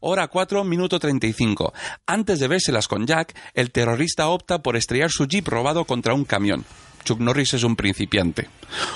Hora 0.00 0.28
4, 0.28 0.64
minuto 0.64 0.98
35. 0.98 1.72
Antes 2.06 2.38
de 2.38 2.48
vérselas 2.48 2.88
con 2.88 3.06
Jack, 3.06 3.36
el 3.54 3.70
terrorista 3.70 4.28
opta 4.28 4.62
por 4.62 4.76
estrellar 4.76 5.10
su 5.10 5.26
jeep 5.26 5.48
robado 5.48 5.84
contra 5.84 6.14
un 6.14 6.24
camión. 6.24 6.64
Chuck 7.06 7.20
Norris 7.20 7.54
es 7.54 7.62
un 7.62 7.76
principiante. 7.76 8.48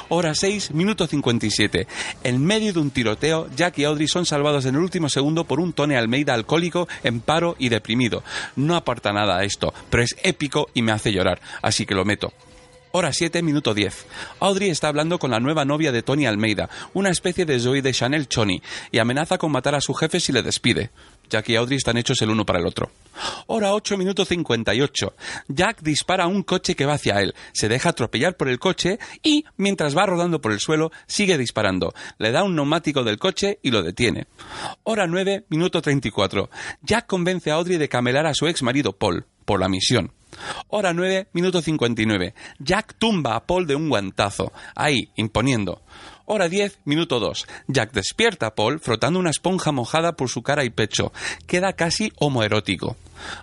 Hora 0.09 0.35
6, 0.35 0.73
minuto 0.73 1.07
57. 1.07 1.87
En 2.25 2.45
medio 2.45 2.73
de 2.73 2.81
un 2.81 2.91
tiroteo, 2.91 3.49
Jack 3.55 3.79
y 3.79 3.85
Audrey 3.85 4.09
son 4.09 4.27
salvados 4.27 4.67
en 4.67 4.75
el 4.75 4.81
último 4.81 5.09
segundo 5.09 5.45
por 5.45 5.61
un 5.61 5.73
Tony 5.73 5.95
Almeida 5.95 6.35
alcohólico, 6.35 6.89
en 7.05 7.21
paro 7.21 7.55
y 7.59 7.69
deprimido. 7.69 8.25
No 8.57 8.75
aporta 8.75 9.13
nada 9.13 9.39
a 9.39 9.45
esto, 9.45 9.73
pero 9.91 10.03
es 10.03 10.17
épico 10.25 10.69
y 10.75 10.83
me 10.83 10.91
hace 10.91 11.13
llorar, 11.13 11.41
así 11.63 11.87
que 11.87 11.95
lo 11.95 12.05
meto. 12.05 12.33
Hora 12.93 13.13
7, 13.13 13.43
minuto 13.43 13.73
10. 13.73 14.07
Audrey 14.41 14.69
está 14.69 14.89
hablando 14.89 15.21
con 15.21 15.31
la 15.31 15.39
nueva 15.39 15.65
novia 15.65 15.93
de 15.93 16.03
Tony 16.03 16.27
Almeida, 16.27 16.69
una 16.93 17.11
especie 17.11 17.47
de 17.47 17.61
Zoe 17.61 17.83
de 17.83 17.93
Chanel 17.93 18.27
Choni, 18.27 18.61
y 18.91 18.99
amenaza 18.99 19.39
con 19.39 19.53
matar 19.53 19.77
a 19.77 19.81
su 19.81 19.95
jefe 19.95 20.19
si 20.19 20.33
le 20.33 20.43
despide. 20.43 20.91
Jack 21.29 21.51
y 21.51 21.55
Audrey 21.55 21.77
están 21.77 21.99
hechos 21.99 22.21
el 22.21 22.31
uno 22.31 22.45
para 22.45 22.59
el 22.59 22.67
otro. 22.67 22.91
Hora 23.47 23.75
8, 23.75 23.97
minuto 23.97 24.25
58. 24.25 25.15
Jack 25.47 25.83
dispara 25.83 26.25
a 26.25 26.27
un 26.27 26.43
coche 26.43 26.75
que 26.75 26.85
va 26.85 26.95
hacia 26.95 27.21
él, 27.21 27.37
se 27.53 27.69
deja 27.69 27.91
atropellar 27.91 28.37
por 28.37 28.49
el 28.49 28.59
coche 28.59 28.99
y, 29.23 29.45
mientras 29.57 29.97
va 29.97 30.07
rodando 30.07 30.41
por 30.41 30.51
el 30.51 30.59
suelo, 30.59 30.91
sigue 31.07 31.39
disparando. 31.39 31.95
Le 32.19 32.33
da 32.33 32.43
un 32.43 32.57
neumático 32.57 33.05
del 33.05 33.21
coche 33.21 33.61
y 33.63 33.71
lo 33.71 33.85
detiene. 33.85 34.27
Hora 34.83 35.07
9, 35.07 35.45
minuto 35.49 35.81
34. 35.81 36.51
Jack 36.83 37.07
convence 37.07 37.53
a 37.53 37.55
Audrey 37.55 37.79
de 37.79 37.89
camelar 37.89 38.27
a 38.27 38.35
su 38.35 38.49
ex 38.49 38.65
marido 38.65 38.93
Paul, 38.93 39.27
por 39.45 39.61
la 39.61 39.69
misión. 39.69 40.11
Hora 40.69 40.93
9, 40.93 41.29
minuto 41.33 41.61
59. 41.61 42.35
Jack 42.59 42.95
tumba 42.99 43.37
a 43.37 43.47
Paul 43.47 43.67
de 43.67 43.75
un 43.75 43.89
guantazo, 43.89 44.53
ahí, 44.75 45.11
imponiendo. 45.17 45.83
Hora 46.27 46.49
10, 46.49 46.81
minuto 46.85 47.19
2. 47.19 47.47
Jack 47.69 47.93
despierta 47.93 48.47
a 48.47 48.55
Paul 48.55 48.79
frotando 48.79 49.19
una 49.19 49.31
esponja 49.31 49.73
mojada 49.73 50.13
por 50.13 50.29
su 50.29 50.43
cara 50.43 50.65
y 50.65 50.71
pecho. 50.71 51.13
Queda 51.47 51.73
casi 51.73 52.13
homoerótico. 52.17 52.97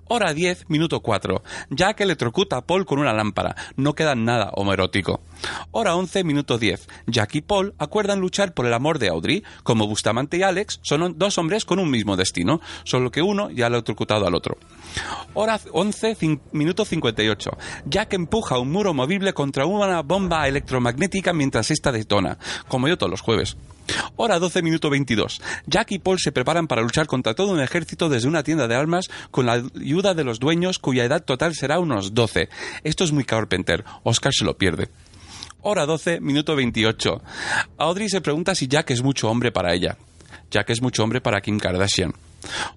Hora 0.05 0.33
10, 0.33 0.69
minuto 0.69 0.99
4. 1.01 1.41
Jack 1.69 2.01
electrocuta 2.01 2.57
a 2.57 2.61
Paul 2.61 2.85
con 2.85 2.99
una 2.99 3.13
lámpara. 3.13 3.55
No 3.75 3.93
queda 3.93 4.15
nada 4.15 4.51
homoerótico. 4.53 5.21
Hora 5.71 5.95
11, 5.95 6.23
minuto 6.23 6.57
10. 6.57 6.87
Jack 7.07 7.35
y 7.35 7.41
Paul 7.41 7.73
acuerdan 7.77 8.19
luchar 8.19 8.53
por 8.53 8.65
el 8.65 8.73
amor 8.73 8.99
de 8.99 9.09
Audrey. 9.09 9.43
Como 9.63 9.87
Bustamante 9.87 10.37
y 10.37 10.43
Alex 10.43 10.79
son 10.81 11.17
dos 11.17 11.37
hombres 11.37 11.65
con 11.65 11.79
un 11.79 11.89
mismo 11.89 12.15
destino, 12.15 12.61
solo 12.83 13.11
que 13.11 13.21
uno 13.21 13.49
ya 13.49 13.65
ha 13.65 13.69
electrocutado 13.69 14.27
al 14.27 14.35
otro. 14.35 14.57
Hora 15.33 15.59
11, 15.71 16.17
minuto 16.51 16.85
58. 16.85 17.51
Jack 17.85 18.13
empuja 18.13 18.59
un 18.59 18.71
muro 18.71 18.93
movible 18.93 19.33
contra 19.33 19.65
una 19.65 20.01
bomba 20.01 20.47
electromagnética 20.47 21.33
mientras 21.33 21.71
esta 21.71 21.91
detona, 21.91 22.37
como 22.67 22.87
yo 22.87 22.97
todos 22.97 23.11
los 23.11 23.21
jueves. 23.21 23.57
Hora 24.15 24.39
12, 24.39 24.61
minuto 24.61 24.89
22. 24.89 25.41
Jack 25.65 25.91
y 25.91 25.99
Paul 25.99 26.19
se 26.19 26.31
preparan 26.31 26.67
para 26.67 26.81
luchar 26.81 27.07
contra 27.07 27.33
todo 27.33 27.51
un 27.51 27.61
ejército 27.61 28.09
desde 28.09 28.27
una 28.27 28.43
tienda 28.43 28.67
de 28.67 28.75
armas 28.75 29.07
con 29.31 29.45
la 29.45 29.53
ayuda 29.53 30.13
de 30.13 30.23
los 30.23 30.39
dueños 30.39 30.79
cuya 30.79 31.05
edad 31.05 31.23
total 31.23 31.55
será 31.55 31.79
unos 31.79 32.13
12. 32.13 32.49
Esto 32.83 33.03
es 33.03 33.11
muy 33.11 33.23
Carpenter. 33.23 33.83
Oscar 34.03 34.33
se 34.33 34.45
lo 34.45 34.57
pierde. 34.57 34.89
Hora 35.61 35.85
12, 35.85 36.21
minuto 36.21 36.55
28. 36.55 37.21
Audrey 37.77 38.09
se 38.09 38.21
pregunta 38.21 38.55
si 38.55 38.67
Jack 38.67 38.91
es 38.91 39.01
mucho 39.01 39.29
hombre 39.29 39.51
para 39.51 39.73
ella. 39.73 39.97
Jack 40.49 40.69
es 40.69 40.81
mucho 40.81 41.03
hombre 41.03 41.21
para 41.21 41.41
Kim 41.41 41.59
Kardashian. 41.59 42.13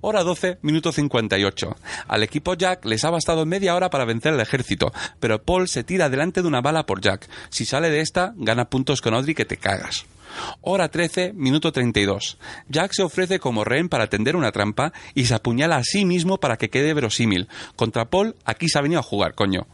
Hora 0.00 0.22
12, 0.22 0.58
minuto 0.62 0.90
58. 0.90 1.76
Al 2.08 2.22
equipo 2.22 2.54
Jack 2.54 2.84
les 2.86 3.04
ha 3.04 3.10
bastado 3.10 3.46
media 3.46 3.74
hora 3.74 3.90
para 3.90 4.04
vencer 4.04 4.32
al 4.32 4.40
ejército, 4.40 4.92
pero 5.20 5.42
Paul 5.42 5.68
se 5.68 5.84
tira 5.84 6.08
delante 6.08 6.42
de 6.42 6.48
una 6.48 6.60
bala 6.60 6.86
por 6.86 7.00
Jack. 7.00 7.28
Si 7.50 7.64
sale 7.64 7.90
de 7.90 8.00
esta, 8.00 8.32
gana 8.36 8.70
puntos 8.70 9.00
con 9.00 9.14
Audrey 9.14 9.34
que 9.34 9.44
te 9.44 9.56
cagas. 9.56 10.06
Hora 10.60 10.88
13, 10.88 11.32
minuto 11.34 11.72
32. 11.72 12.38
Jack 12.68 12.92
se 12.92 13.02
ofrece 13.02 13.38
como 13.38 13.64
rehén 13.64 13.88
para 13.88 14.08
tender 14.08 14.36
una 14.36 14.52
trampa 14.52 14.92
y 15.14 15.26
se 15.26 15.34
apuñala 15.34 15.76
a 15.76 15.84
sí 15.84 16.04
mismo 16.04 16.38
para 16.38 16.56
que 16.56 16.70
quede 16.70 16.94
verosímil. 16.94 17.48
Contra 17.76 18.06
Paul, 18.06 18.36
aquí 18.44 18.68
se 18.68 18.78
ha 18.78 18.82
venido 18.82 19.00
a 19.00 19.04
jugar, 19.04 19.34
coño. 19.34 19.66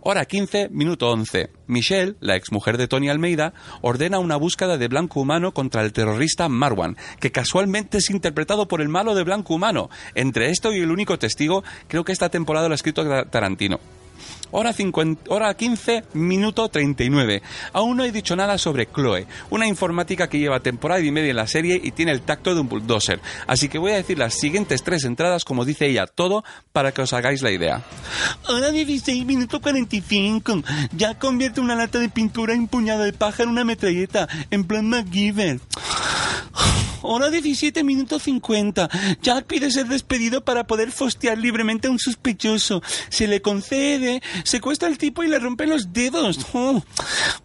Hora 0.00 0.24
15, 0.24 0.68
minuto 0.70 1.10
11. 1.10 1.50
Michelle, 1.66 2.14
la 2.20 2.36
exmujer 2.36 2.78
de 2.78 2.86
Tony 2.86 3.08
Almeida, 3.08 3.52
ordena 3.80 4.20
una 4.20 4.36
búsqueda 4.36 4.78
de 4.78 4.88
blanco 4.88 5.20
humano 5.20 5.52
contra 5.52 5.82
el 5.82 5.92
terrorista 5.92 6.48
Marwan, 6.48 6.96
que 7.18 7.32
casualmente 7.32 7.98
es 7.98 8.10
interpretado 8.10 8.68
por 8.68 8.80
el 8.80 8.88
malo 8.88 9.14
de 9.14 9.24
blanco 9.24 9.54
humano. 9.54 9.90
Entre 10.14 10.50
esto 10.50 10.72
y 10.72 10.80
el 10.80 10.92
único 10.92 11.18
testigo, 11.18 11.64
creo 11.88 12.04
que 12.04 12.12
esta 12.12 12.28
temporada 12.28 12.68
lo 12.68 12.72
ha 12.72 12.76
escrito 12.76 13.04
Tarantino. 13.26 13.80
Hora, 14.50 14.72
50, 14.72 15.32
hora 15.32 15.54
15, 15.54 16.04
minuto 16.14 16.68
39. 16.68 17.42
Aún 17.72 17.96
no 17.96 18.04
he 18.04 18.12
dicho 18.12 18.36
nada 18.36 18.58
sobre 18.58 18.86
Chloe, 18.86 19.26
una 19.50 19.66
informática 19.66 20.28
que 20.28 20.38
lleva 20.38 20.60
temporada 20.60 21.00
y 21.00 21.10
media 21.10 21.30
en 21.30 21.36
la 21.36 21.46
serie 21.46 21.80
y 21.82 21.90
tiene 21.90 22.12
el 22.12 22.22
tacto 22.22 22.54
de 22.54 22.60
un 22.60 22.68
bulldozer. 22.68 23.20
Así 23.46 23.68
que 23.68 23.78
voy 23.78 23.92
a 23.92 23.96
decir 23.96 24.18
las 24.18 24.34
siguientes 24.34 24.82
tres 24.82 25.04
entradas, 25.04 25.44
como 25.44 25.64
dice 25.64 25.86
ella, 25.86 26.06
todo 26.06 26.44
para 26.72 26.92
que 26.92 27.02
os 27.02 27.12
hagáis 27.12 27.42
la 27.42 27.50
idea. 27.50 27.82
Hora 28.48 28.70
16, 28.70 29.26
minuto 29.26 29.60
45. 29.60 30.62
Ya 30.96 31.18
convierte 31.18 31.60
una 31.60 31.74
lata 31.74 31.98
de 31.98 32.08
pintura 32.08 32.54
en 32.54 32.68
puñado 32.68 33.02
de 33.02 33.12
paja 33.12 33.42
en 33.42 33.48
una 33.48 33.64
metralleta, 33.64 34.28
en 34.50 34.64
plan 34.64 34.88
MacGyver. 34.88 35.60
Hora 37.08 37.30
17 37.30 37.84
minutos 37.84 38.24
50. 38.24 38.90
Jack 39.22 39.46
pide 39.46 39.70
ser 39.70 39.86
despedido 39.86 40.44
para 40.44 40.66
poder 40.66 40.90
fostear 40.90 41.38
libremente 41.38 41.86
a 41.86 41.90
un 41.92 42.00
sospechoso. 42.00 42.82
Se 43.10 43.28
le 43.28 43.40
concede, 43.40 44.22
secuestra 44.42 44.88
al 44.88 44.98
tipo 44.98 45.22
y 45.22 45.28
le 45.28 45.38
rompe 45.38 45.66
los 45.66 45.92
dedos. 45.92 46.38
Oh. 46.52 46.82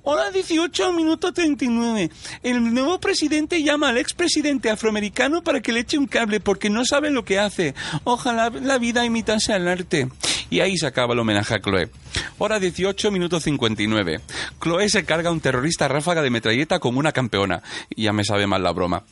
Hora 0.01 0.31
18 0.31 0.93
minuto 0.93 1.31
39. 1.31 2.09
El 2.41 2.73
nuevo 2.73 2.99
presidente 2.99 3.61
llama 3.61 3.89
al 3.89 3.97
expresidente 3.97 4.71
afroamericano 4.71 5.43
para 5.43 5.61
que 5.61 5.73
le 5.73 5.81
eche 5.81 5.97
un 5.97 6.07
cable 6.07 6.39
porque 6.39 6.71
no 6.71 6.83
sabe 6.83 7.11
lo 7.11 7.23
que 7.23 7.37
hace. 7.37 7.75
Ojalá 8.03 8.49
la 8.49 8.79
vida 8.79 9.05
imitase 9.05 9.53
al 9.53 9.67
arte. 9.67 10.09
Y 10.49 10.61
ahí 10.61 10.75
se 10.77 10.87
acaba 10.87 11.13
el 11.13 11.19
homenaje 11.19 11.53
a 11.53 11.61
Chloe. 11.61 11.89
Hora 12.37 12.59
18, 12.59 13.11
minuto 13.11 13.39
59. 13.39 14.21
Chloe 14.61 14.89
se 14.89 15.05
carga 15.05 15.29
a 15.29 15.31
un 15.31 15.39
terrorista 15.39 15.87
ráfaga 15.87 16.21
de 16.21 16.29
metralleta 16.29 16.79
como 16.79 16.99
una 16.99 17.11
campeona. 17.11 17.61
Ya 17.95 18.13
me 18.13 18.23
sabe 18.23 18.47
mal 18.47 18.63
la 18.63 18.71
broma. 18.71 19.03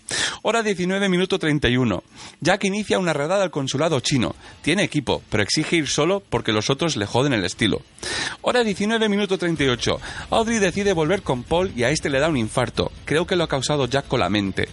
Hora 0.42 0.64
19, 0.64 1.10
minuto 1.10 1.40
31. 1.40 2.04
Jack 2.42 2.64
inicia 2.66 3.00
una 3.00 3.14
redada 3.14 3.44
al 3.44 3.52
consulado 3.52 4.00
chino. 4.00 4.36
Tiene 4.62 4.84
equipo, 4.84 5.22
pero 5.30 5.44
exige 5.44 5.78
ir 5.78 5.88
solo 5.88 6.22
porque 6.30 6.52
los 6.52 6.70
otros 6.70 6.96
le 6.96 7.06
joden 7.06 7.34
el 7.34 7.46
estilo. 7.46 7.82
Hora 8.42 8.64
19, 8.64 9.10
minuto 9.10 9.38
38. 9.38 10.00
Audrey 10.30 10.60
decide 10.60 10.94
volver 10.94 11.22
con 11.22 11.44
Paul 11.44 11.72
y 11.76 11.84
a 11.84 11.90
este 11.90 12.10
le 12.10 12.20
da 12.20 12.30
un 12.30 12.38
infarto. 12.38 12.92
Creo 13.06 13.28
que 13.28 13.36
lo 13.36 13.44
ha 13.44 13.50
causado 13.50 13.88
Jack 13.88 14.08
con 14.08 14.20
la 14.20 14.30
mente. 14.30 14.70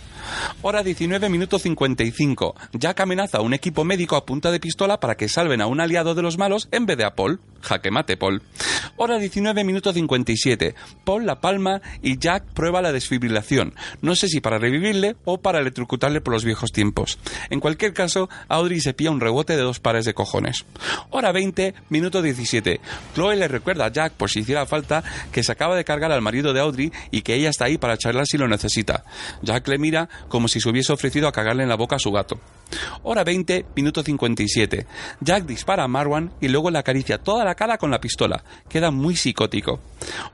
Hora 0.62 0.82
19, 0.82 1.28
minuto 1.28 1.58
55. 1.58 2.54
Jack 2.72 3.00
amenaza 3.00 3.38
a 3.38 3.42
un 3.42 3.54
equipo 3.54 3.84
médico 3.84 4.16
a 4.16 4.26
punta 4.26 4.50
de 4.50 4.60
pistola 4.60 4.98
para 4.98 5.16
que 5.16 5.28
salven 5.28 5.60
a 5.60 5.66
un 5.66 5.80
aliado 5.80 6.14
de 6.14 6.22
los 6.22 6.38
malos 6.38 6.68
en 6.72 6.86
vez 6.86 6.96
de 6.96 7.04
a 7.04 7.14
Paul. 7.14 7.40
Jaque 7.62 7.90
mate, 7.90 8.16
Paul. 8.16 8.25
Hora 8.96 9.18
19, 9.18 9.64
minuto 9.64 9.92
57. 9.92 10.74
Paul 11.04 11.26
la 11.26 11.40
palma 11.40 11.82
y 12.02 12.18
Jack 12.18 12.44
prueba 12.54 12.80
la 12.80 12.92
desfibrilación. 12.92 13.74
No 14.00 14.16
sé 14.16 14.28
si 14.28 14.40
para 14.40 14.58
revivirle 14.58 15.16
o 15.24 15.38
para 15.38 15.60
electrocutarle 15.60 16.20
por 16.20 16.32
los 16.32 16.44
viejos 16.44 16.72
tiempos. 16.72 17.18
En 17.50 17.60
cualquier 17.60 17.92
caso, 17.92 18.28
Audrey 18.48 18.80
se 18.80 18.94
pilla 18.94 19.10
un 19.10 19.20
rebote 19.20 19.56
de 19.56 19.62
dos 19.62 19.80
pares 19.80 20.04
de 20.04 20.14
cojones. 20.14 20.64
Hora 21.10 21.32
20, 21.32 21.74
minuto 21.90 22.22
17. 22.22 22.80
Chloe 23.14 23.36
le 23.36 23.48
recuerda 23.48 23.86
a 23.86 23.92
Jack, 23.92 24.14
por 24.14 24.30
si 24.30 24.40
hiciera 24.40 24.66
falta, 24.66 25.04
que 25.32 25.42
se 25.42 25.52
acaba 25.52 25.76
de 25.76 25.84
cargar 25.84 26.12
al 26.12 26.22
marido 26.22 26.52
de 26.52 26.60
Audrey 26.60 26.92
y 27.10 27.22
que 27.22 27.34
ella 27.34 27.50
está 27.50 27.66
ahí 27.66 27.78
para 27.78 27.98
charlar 27.98 28.26
si 28.26 28.38
lo 28.38 28.48
necesita. 28.48 29.04
Jack 29.42 29.68
le 29.68 29.78
mira 29.78 30.08
como 30.28 30.48
si 30.48 30.60
se 30.60 30.68
hubiese 30.68 30.92
ofrecido 30.92 31.28
a 31.28 31.32
cagarle 31.32 31.62
en 31.62 31.68
la 31.68 31.76
boca 31.76 31.96
a 31.96 32.00
su 32.00 32.10
gato. 32.10 32.40
Hora 33.02 33.24
20, 33.24 33.66
minuto 33.76 34.02
57. 34.02 34.86
Jack 35.20 35.44
dispara 35.44 35.84
a 35.84 35.88
Marwan 35.88 36.32
y 36.40 36.48
luego 36.48 36.70
le 36.70 36.78
acaricia 36.78 37.18
toda 37.18 37.44
la 37.44 37.54
cara 37.54 37.78
con 37.78 37.90
la 37.90 38.00
pistola. 38.06 38.44
Queda 38.68 38.92
muy 38.92 39.16
psicótico. 39.16 39.80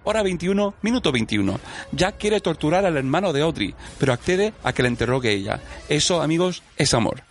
Hora 0.04 0.22
21, 0.22 0.74
minuto 0.82 1.10
21. 1.10 1.58
Jack 1.92 2.18
quiere 2.18 2.40
torturar 2.40 2.84
al 2.84 2.98
hermano 2.98 3.32
de 3.32 3.40
Audrey, 3.40 3.74
pero 3.98 4.12
accede 4.12 4.52
a 4.62 4.74
que 4.74 4.82
le 4.82 4.90
interrogue 4.90 5.32
ella. 5.32 5.58
Eso, 5.88 6.20
amigos, 6.20 6.62
es 6.76 6.92
amor. 6.92 7.22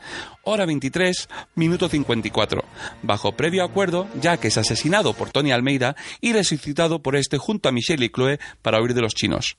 Hora 0.42 0.66
23, 0.66 1.30
minuto 1.54 1.90
54. 1.90 2.64
Bajo 3.04 3.34
previo 3.34 3.64
acuerdo, 3.64 4.08
Jack 4.20 4.46
es 4.46 4.58
asesinado 4.58 5.14
por 5.14 5.30
Tony 5.30 5.52
Almeida 5.52 5.96
y 6.22 6.34
resucitado 6.34 7.04
por 7.04 7.16
este 7.16 7.38
junto 7.38 7.70
a 7.70 7.72
Michelle 7.72 8.06
y 8.06 8.10
Chloe 8.10 8.40
para 8.64 8.82
huir 8.82 8.96
de 8.96 9.02
los 9.02 9.14
chinos. 9.14 9.58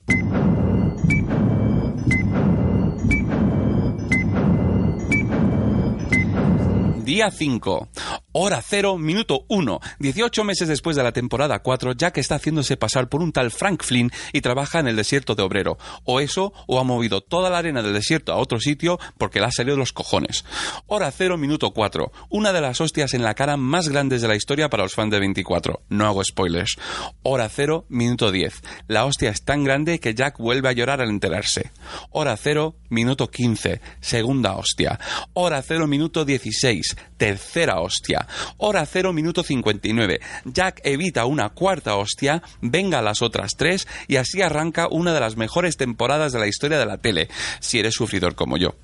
Día 7.13 7.29
5. 7.29 7.89
Hora 8.31 8.59
0, 8.67 8.97
minuto 8.97 9.45
1. 9.47 9.79
18 9.99 10.43
meses 10.43 10.67
después 10.67 10.95
de 10.95 11.03
la 11.03 11.11
temporada 11.11 11.59
4, 11.59 11.91
Jack 11.91 12.17
está 12.17 12.37
haciéndose 12.37 12.75
pasar 12.75 13.07
por 13.07 13.21
un 13.21 13.31
tal 13.31 13.51
Frank 13.51 13.83
Flynn 13.83 14.11
y 14.31 14.41
trabaja 14.41 14.79
en 14.79 14.87
el 14.87 14.95
desierto 14.95 15.35
de 15.35 15.43
obrero. 15.43 15.77
O 16.05 16.19
eso, 16.19 16.53
o 16.65 16.79
ha 16.79 16.83
movido 16.83 17.21
toda 17.21 17.51
la 17.51 17.59
arena 17.59 17.83
del 17.83 17.93
desierto 17.93 18.33
a 18.33 18.37
otro 18.37 18.59
sitio 18.59 18.99
porque 19.19 19.39
le 19.39 19.45
ha 19.45 19.51
salido 19.51 19.77
los 19.77 19.93
cojones. 19.93 20.43
Hora 20.87 21.11
0, 21.11 21.37
minuto 21.37 21.69
4. 21.69 22.11
Una 22.31 22.51
de 22.51 22.61
las 22.61 22.81
hostias 22.81 23.13
en 23.13 23.21
la 23.21 23.35
cara 23.35 23.57
más 23.57 23.89
grandes 23.89 24.23
de 24.23 24.29
la 24.29 24.35
historia 24.35 24.71
para 24.71 24.81
los 24.81 24.95
fans 24.95 25.11
de 25.11 25.19
24. 25.19 25.81
No 25.89 26.07
hago 26.07 26.23
spoilers. 26.23 26.77
Hora 27.21 27.47
0, 27.47 27.85
minuto 27.89 28.31
10. 28.31 28.59
La 28.87 29.05
hostia 29.05 29.29
es 29.29 29.43
tan 29.43 29.63
grande 29.63 29.99
que 29.99 30.15
Jack 30.15 30.39
vuelve 30.39 30.69
a 30.69 30.73
llorar 30.73 30.99
al 30.99 31.09
enterarse. 31.09 31.69
Hora 32.09 32.35
0, 32.35 32.73
minuto 32.89 33.29
15. 33.29 33.81
Segunda 34.01 34.55
hostia. 34.55 34.99
Hora 35.33 35.61
0, 35.61 35.85
minuto 35.85 36.25
16 36.25 37.02
tercera 37.17 37.79
hostia. 37.79 38.27
Hora 38.57 38.85
0, 38.85 39.13
minuto 39.13 39.43
59. 39.43 40.19
Jack 40.45 40.81
evita 40.83 41.25
una 41.25 41.49
cuarta 41.49 41.95
hostia, 41.95 42.41
venga 42.61 43.01
las 43.01 43.21
otras 43.21 43.55
tres 43.57 43.87
y 44.07 44.17
así 44.17 44.41
arranca 44.41 44.87
una 44.89 45.13
de 45.13 45.19
las 45.19 45.37
mejores 45.37 45.77
temporadas 45.77 46.33
de 46.33 46.39
la 46.39 46.47
historia 46.47 46.79
de 46.79 46.85
la 46.85 46.97
tele, 46.97 47.29
si 47.59 47.79
eres 47.79 47.93
sufridor 47.93 48.35
como 48.35 48.57
yo. 48.57 48.75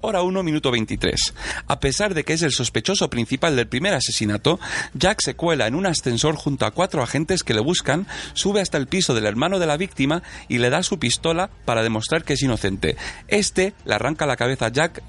Hora 0.00 0.22
1, 0.22 0.42
minuto 0.42 0.70
23. 0.70 1.34
A 1.66 1.80
pesar 1.80 2.14
de 2.14 2.24
que 2.24 2.34
es 2.34 2.42
el 2.42 2.52
sospechoso 2.52 3.08
principal 3.08 3.56
del 3.56 3.68
primer 3.68 3.94
asesinato, 3.94 4.60
Jack 4.94 5.20
se 5.22 5.34
cuela 5.34 5.66
en 5.66 5.74
un 5.74 5.86
ascensor 5.86 6.36
junto 6.36 6.66
a 6.66 6.72
cuatro 6.72 7.02
agentes 7.02 7.42
que 7.42 7.54
le 7.54 7.60
buscan, 7.60 8.06
sube 8.34 8.60
hasta 8.60 8.78
el 8.78 8.86
piso 8.86 9.14
del 9.14 9.26
hermano 9.26 9.58
de 9.58 9.66
la 9.66 9.76
víctima 9.76 10.22
y 10.48 10.58
le 10.58 10.70
da 10.70 10.82
su 10.82 10.98
pistola 10.98 11.50
para 11.64 11.82
demostrar 11.82 12.24
que 12.24 12.34
es 12.34 12.42
inocente. 12.42 12.96
Este 13.28 13.74
le 13.84 13.94
arranca 13.94 14.26
la 14.26 14.36
cabeza 14.36 14.66
a 14.66 14.72
Jack 14.72 15.02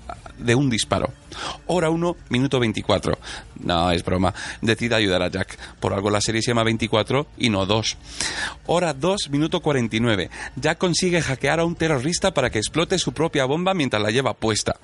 de 0.43 0.55
un 0.55 0.69
disparo. 0.69 1.13
Hora 1.67 1.89
1, 1.89 2.15
minuto 2.29 2.59
24. 2.59 3.17
No, 3.62 3.91
es 3.91 4.03
broma. 4.03 4.33
Decide 4.62 4.95
ayudar 4.95 5.23
a 5.23 5.29
Jack. 5.29 5.57
Por 5.79 5.93
algo 5.93 6.09
la 6.09 6.21
serie 6.21 6.41
se 6.41 6.51
llama 6.51 6.63
24 6.63 7.27
y 7.38 7.50
no 7.50 7.65
2. 7.65 7.97
Hora 8.67 8.93
2, 8.93 9.29
minuto 9.29 9.62
49. 9.62 10.29
Jack 10.55 10.77
consigue 10.77 11.21
hackear 11.21 11.59
a 11.59 11.65
un 11.65 11.75
terrorista 11.75 12.33
para 12.33 12.50
que 12.50 12.59
explote 12.59 13.00
su 13.00 13.13
propia 13.13 13.45
bomba 13.45 13.73
mientras 13.73 14.01
la 14.01 14.12
lleva 14.12 14.33
puesta. 14.33 14.79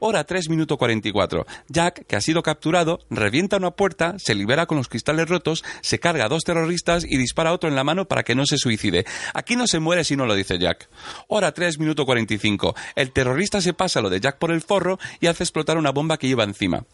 Hora 0.00 0.24
3, 0.24 0.48
minuto 0.50 0.76
44. 0.76 1.46
Jack, 1.68 2.06
que 2.06 2.16
ha 2.16 2.20
sido 2.20 2.42
capturado, 2.42 3.00
revienta 3.10 3.56
una 3.56 3.70
puerta, 3.70 4.14
se 4.18 4.34
libera 4.34 4.66
con 4.66 4.78
los 4.78 4.88
cristales 4.88 5.28
rotos, 5.28 5.64
se 5.80 5.98
carga 5.98 6.26
a 6.26 6.28
dos 6.28 6.44
terroristas 6.44 7.04
y 7.08 7.16
dispara 7.16 7.50
a 7.50 7.52
otro 7.52 7.68
en 7.68 7.76
la 7.76 7.84
mano 7.84 8.06
para 8.06 8.22
que 8.22 8.34
no 8.34 8.46
se 8.46 8.58
suicide. 8.58 9.06
Aquí 9.32 9.56
no 9.56 9.66
se 9.66 9.78
muere 9.78 10.04
si 10.04 10.16
no 10.16 10.26
lo 10.26 10.34
dice 10.34 10.58
Jack. 10.58 10.88
Hora 11.28 11.52
3, 11.52 11.78
minuto 11.78 12.04
45. 12.04 12.74
El 12.96 13.12
terrorista 13.12 13.60
se 13.60 13.74
pasa 13.74 14.00
lo 14.00 14.10
de 14.10 14.20
Jack 14.20 14.38
por 14.38 14.50
el 14.50 14.60
forro 14.60 14.98
y 15.20 15.26
hace 15.26 15.44
explotar 15.44 15.78
una 15.78 15.90
bomba 15.90 16.18
que 16.18 16.28
lleva 16.28 16.44
encima. 16.44 16.84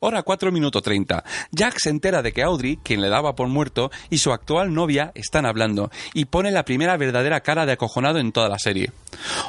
Hora 0.00 0.22
4 0.22 0.52
minuto 0.52 0.82
30. 0.82 1.24
Jack 1.52 1.78
se 1.78 1.90
entera 1.90 2.22
de 2.22 2.32
que 2.32 2.42
Audrey, 2.42 2.78
quien 2.82 3.00
le 3.00 3.08
daba 3.08 3.34
por 3.34 3.48
muerto, 3.48 3.90
y 4.10 4.18
su 4.18 4.32
actual 4.32 4.74
novia 4.74 5.12
están 5.14 5.46
hablando, 5.46 5.90
y 6.14 6.26
pone 6.26 6.50
la 6.50 6.64
primera 6.64 6.96
verdadera 6.96 7.40
cara 7.40 7.66
de 7.66 7.72
acojonado 7.72 8.18
en 8.18 8.32
toda 8.32 8.48
la 8.48 8.58
serie. 8.58 8.92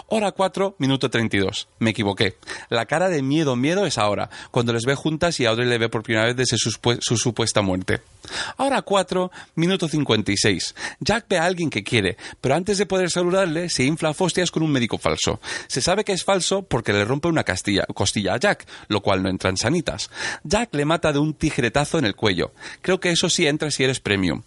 Hora 0.08 0.32
4 0.32 0.76
minuto 0.80 1.10
32. 1.10 1.68
Me 1.80 1.92
equivoqué. 1.92 2.38
La 2.70 2.86
cara 2.86 3.10
de 3.10 3.22
miedo, 3.22 3.56
miedo 3.56 3.86
es 3.86 3.98
ahora, 3.98 4.30
cuando 4.52 4.74
les 4.74 4.86
ve 4.86 4.96
juntas 4.96 5.40
y 5.40 5.46
Audrey 5.46 5.68
le 5.68 5.78
ve 5.78 5.90
por 5.90 6.04
primera 6.04 6.26
vez 6.26 6.36
desde 6.36 6.58
su, 6.58 6.72
su 7.00 7.18
supuesta 7.18 7.62
muerte. 7.62 8.02
Hora 8.58 8.82
4 8.82 9.32
minuto 9.56 9.88
56. 9.88 10.76
Jack 11.00 11.26
ve 11.30 11.38
a 11.38 11.46
alguien 11.46 11.70
que 11.70 11.84
quiere, 11.84 12.18
pero 12.42 12.56
antes 12.56 12.78
de 12.78 12.86
poder 12.86 13.10
saludarle 13.10 13.70
se 13.70 13.84
infla 13.84 14.14
fostias 14.14 14.52
con 14.52 14.64
un 14.64 14.72
médico 14.72 14.98
falso. 14.98 15.40
Se 15.68 15.82
sabe 15.82 16.04
que 16.04 16.14
es 16.14 16.24
falso 16.24 16.64
porque 16.64 16.94
le 16.94 17.06
rompe 17.06 17.28
una 17.28 17.44
costilla 17.44 18.34
a 18.34 18.38
Jack, 18.38 18.66
lo 18.88 19.02
cual 19.02 19.24
no 19.24 19.30
entra 19.30 19.50
en 19.50 19.58
sanitas. 19.58 20.10
Jack 20.44 20.74
le 20.74 20.86
mata 20.86 21.14
de 21.14 21.20
un 21.20 21.34
tijeretazo 21.34 21.98
en 22.00 22.06
el 22.06 22.16
cuello. 22.16 22.54
Creo 22.82 23.00
que 23.00 23.12
eso 23.12 23.30
sí 23.30 23.48
entra 23.48 23.72
si 23.72 23.84
eres 23.84 24.00
premium. 24.00 24.42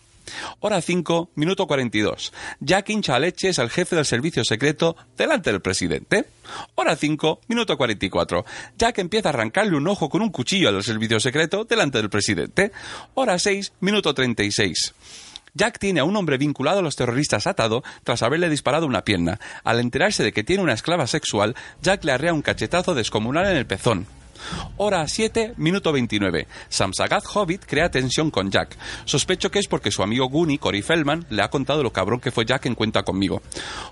Hora 0.61 0.81
5, 0.81 1.31
minuto 1.35 1.67
42. 1.67 2.33
Jack 2.61 2.91
hincha 2.91 3.17
a 3.17 3.19
leches 3.19 3.59
al 3.59 3.71
jefe 3.71 3.97
del 3.97 4.05
servicio 4.05 4.45
secreto 4.45 4.97
delante 5.17 5.51
del 5.51 5.61
presidente. 5.61 6.27
Hora 6.75 6.97
5, 6.97 7.41
minuto 7.49 7.77
44. 7.77 8.45
Jack 8.79 8.99
empieza 8.99 9.29
a 9.29 9.33
arrancarle 9.33 9.77
un 9.77 9.89
ojo 9.89 10.09
con 10.09 10.23
un 10.23 10.31
cuchillo 10.31 10.69
al 10.69 10.83
servicio 10.83 11.21
secreto 11.21 11.65
delante 11.65 11.99
del 11.99 12.11
presidente. 12.11 12.73
Hora 13.15 13.39
6, 13.39 13.73
minuto 13.81 14.15
36. 14.15 14.95
Jack 15.55 15.79
tiene 15.79 16.01
a 16.01 16.05
un 16.05 16.17
hombre 16.17 16.39
vinculado 16.39 16.79
a 16.79 16.83
los 16.83 16.97
terroristas 16.97 17.47
atado 17.47 17.83
tras 18.05 18.23
haberle 18.23 18.49
disparado 18.49 18.87
una 18.87 19.05
pierna. 19.05 19.39
Al 19.65 19.81
enterarse 19.81 20.23
de 20.23 20.33
que 20.33 20.45
tiene 20.45 20.63
una 20.63 20.73
esclava 20.73 21.07
sexual, 21.07 21.55
Jack 21.83 22.05
le 22.05 22.13
arrea 22.13 22.33
un 22.33 22.43
cachetazo 22.43 22.95
descomunal 22.95 23.47
en 23.47 23.57
el 23.57 23.67
pezón. 23.67 24.07
Hora 24.77 25.07
7, 25.07 25.55
minuto 25.57 25.93
29. 25.93 26.47
Samsagat 26.69 27.25
Hobbit 27.33 27.65
crea 27.67 27.91
tensión 27.91 28.31
con 28.31 28.51
Jack. 28.51 28.77
Sospecho 29.05 29.51
que 29.51 29.59
es 29.59 29.69
porque 29.69 29.91
su 29.91 30.03
amigo 30.03 30.29
Goonie, 30.29 30.59
Cory 30.59 30.83
Feldman, 30.83 31.27
le 31.31 31.43
ha 31.43 31.51
contado 31.51 31.83
lo 31.83 31.93
cabrón 31.93 32.21
que 32.21 32.31
fue 32.31 32.45
Jack 32.45 32.67
en 32.67 32.75
cuenta 32.75 33.03
conmigo. 33.03 33.43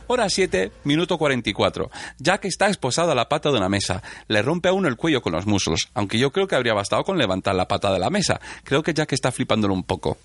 Hora 0.07 0.29
7, 0.29 0.73
minuto 0.85 1.19
44. 1.19 1.91
Jack 2.19 2.45
está 2.47 2.69
esposado 2.69 3.13
a 3.13 3.15
la 3.15 3.29
pata 3.29 3.51
de 3.51 3.59
una 3.59 3.69
mesa. 3.69 4.03
Le 4.29 4.43
rompe 4.43 4.69
a 4.69 4.73
uno 4.73 4.89
el 4.89 4.97
cuello 4.97 5.23
con 5.23 5.33
los 5.33 5.47
muslos, 5.47 5.89
aunque 5.95 6.19
yo 6.19 6.31
creo 6.33 6.47
que 6.47 6.57
habría 6.57 6.75
bastado 6.75 7.05
con 7.05 7.19
levantar 7.19 7.55
la 7.55 7.69
pata 7.69 7.93
de 7.93 7.99
la 7.99 8.11
mesa. 8.11 8.41
Creo 8.65 8.83
que 8.83 8.95
Jack 8.95 9.13
está 9.13 9.33
flipándolo 9.33 9.75
un 9.75 9.85
poco. 9.85 10.19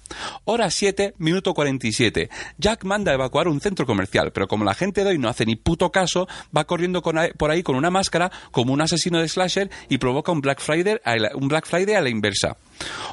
Hora 0.45 0.69
7, 0.69 1.15
minuto 1.17 1.53
47. 1.53 2.29
Jack 2.57 2.83
manda 2.83 3.11
a 3.11 3.15
evacuar 3.15 3.47
un 3.47 3.61
centro 3.61 3.85
comercial, 3.85 4.31
pero 4.31 4.47
como 4.47 4.65
la 4.65 4.73
gente 4.73 5.03
de 5.03 5.11
hoy 5.11 5.17
no 5.17 5.29
hace 5.29 5.45
ni 5.45 5.55
puto 5.55 5.91
caso, 5.91 6.27
va 6.55 6.65
corriendo 6.65 7.01
por 7.01 7.51
ahí 7.51 7.63
con 7.63 7.75
una 7.75 7.89
máscara 7.89 8.31
como 8.51 8.73
un 8.73 8.81
asesino 8.81 9.19
de 9.19 9.27
slasher 9.27 9.69
y 9.89 9.97
provoca 9.97 10.14
un 10.27 10.41
Black 10.41 10.59
Friday 10.59 10.99
a 11.03 11.15
la, 11.17 11.31
un 11.35 11.47
Black 11.47 11.65
Friday 11.65 11.95
a 11.95 12.01
la 12.01 12.09
inversa. 12.09 12.57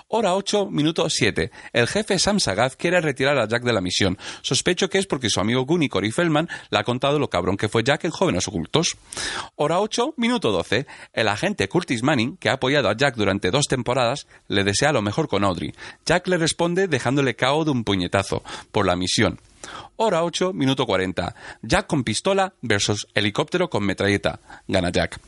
Hora 0.08 0.34
8, 0.34 0.68
minuto 0.70 1.08
7. 1.08 1.50
El 1.72 1.86
jefe 1.86 2.18
Sam 2.18 2.40
Sagat 2.40 2.74
quiere 2.76 3.00
retirar 3.00 3.38
a 3.38 3.48
Jack 3.48 3.62
de 3.62 3.72
la 3.72 3.80
misión. 3.80 4.18
Sospecho 4.42 4.90
que 4.90 4.98
es 4.98 5.06
porque 5.06 5.30
su 5.30 5.40
amigo 5.40 5.64
Gunny 5.64 5.88
Cory 5.88 6.10
Feldman 6.10 6.48
le 6.70 6.78
ha 6.78 6.84
contado 6.84 7.18
lo 7.18 7.30
cabrón 7.30 7.56
que 7.56 7.68
fue 7.68 7.82
Jack 7.82 8.04
en 8.04 8.10
Jóvenes 8.10 8.46
Ocultos. 8.48 8.96
Hora 9.56 9.80
8, 9.80 10.14
minuto 10.16 10.50
12. 10.50 10.86
El 11.12 11.28
agente 11.28 11.68
Curtis 11.68 12.02
Manning, 12.02 12.36
que 12.36 12.50
ha 12.50 12.54
apoyado 12.54 12.88
a 12.88 12.96
Jack 12.96 13.14
durante 13.16 13.50
dos 13.50 13.66
temporadas, 13.66 14.26
le 14.48 14.64
desea 14.64 14.92
lo 14.92 15.02
mejor 15.02 15.28
con 15.28 15.44
Audrey. 15.44 15.72
Jack 16.04 16.28
le 16.28 16.36
responde 16.36 16.88
dejándole 16.88 17.34
cao 17.34 17.64
de 17.64 17.70
un 17.70 17.84
puñetazo 17.84 18.42
por 18.70 18.86
la 18.86 18.96
misión. 18.96 19.40
Hora 19.96 20.24
8, 20.24 20.52
minuto 20.52 20.86
40. 20.86 21.34
Jack 21.62 21.86
con 21.86 22.04
pistola 22.04 22.54
versus 22.62 23.06
helicóptero 23.14 23.68
con 23.68 23.84
metralleta. 23.84 24.40
Gana 24.66 24.90
Jack. 24.90 25.20